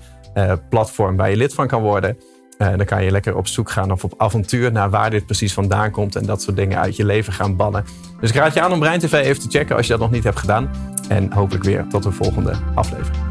platform 0.69 1.15
waar 1.15 1.29
je 1.29 1.37
lid 1.37 1.53
van 1.53 1.67
kan 1.67 1.81
worden. 1.81 2.17
Eh, 2.57 2.67
dan 2.75 2.85
kan 2.85 3.03
je 3.03 3.11
lekker 3.11 3.35
op 3.35 3.47
zoek 3.47 3.71
gaan 3.71 3.91
of 3.91 4.03
op 4.03 4.13
avontuur 4.17 4.71
naar 4.71 4.89
waar 4.89 5.09
dit 5.09 5.25
precies 5.25 5.53
vandaan 5.53 5.91
komt 5.91 6.15
en 6.15 6.25
dat 6.25 6.41
soort 6.41 6.55
dingen 6.55 6.79
uit 6.79 6.95
je 6.95 7.05
leven 7.05 7.33
gaan 7.33 7.55
bannen. 7.55 7.85
Dus 8.19 8.29
ik 8.29 8.35
raad 8.35 8.53
je 8.53 8.61
aan 8.61 8.71
om 8.71 8.79
Brein 8.79 8.99
TV 8.99 9.13
even 9.13 9.41
te 9.41 9.57
checken 9.57 9.75
als 9.75 9.85
je 9.85 9.91
dat 9.91 10.01
nog 10.01 10.11
niet 10.11 10.23
hebt 10.23 10.39
gedaan. 10.39 10.69
En 11.07 11.31
hopelijk 11.31 11.63
weer 11.63 11.85
tot 11.89 12.03
de 12.03 12.11
volgende 12.11 12.53
aflevering. 12.75 13.23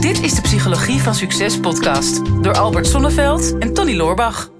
Dit 0.00 0.22
is 0.22 0.34
de 0.34 0.40
Psychologie 0.40 1.00
van 1.00 1.14
Succes 1.14 1.60
podcast 1.60 2.42
door 2.42 2.54
Albert 2.54 2.86
Sonneveld 2.86 3.58
en 3.58 3.74
Tony 3.74 3.96
Loorbach. 3.96 4.57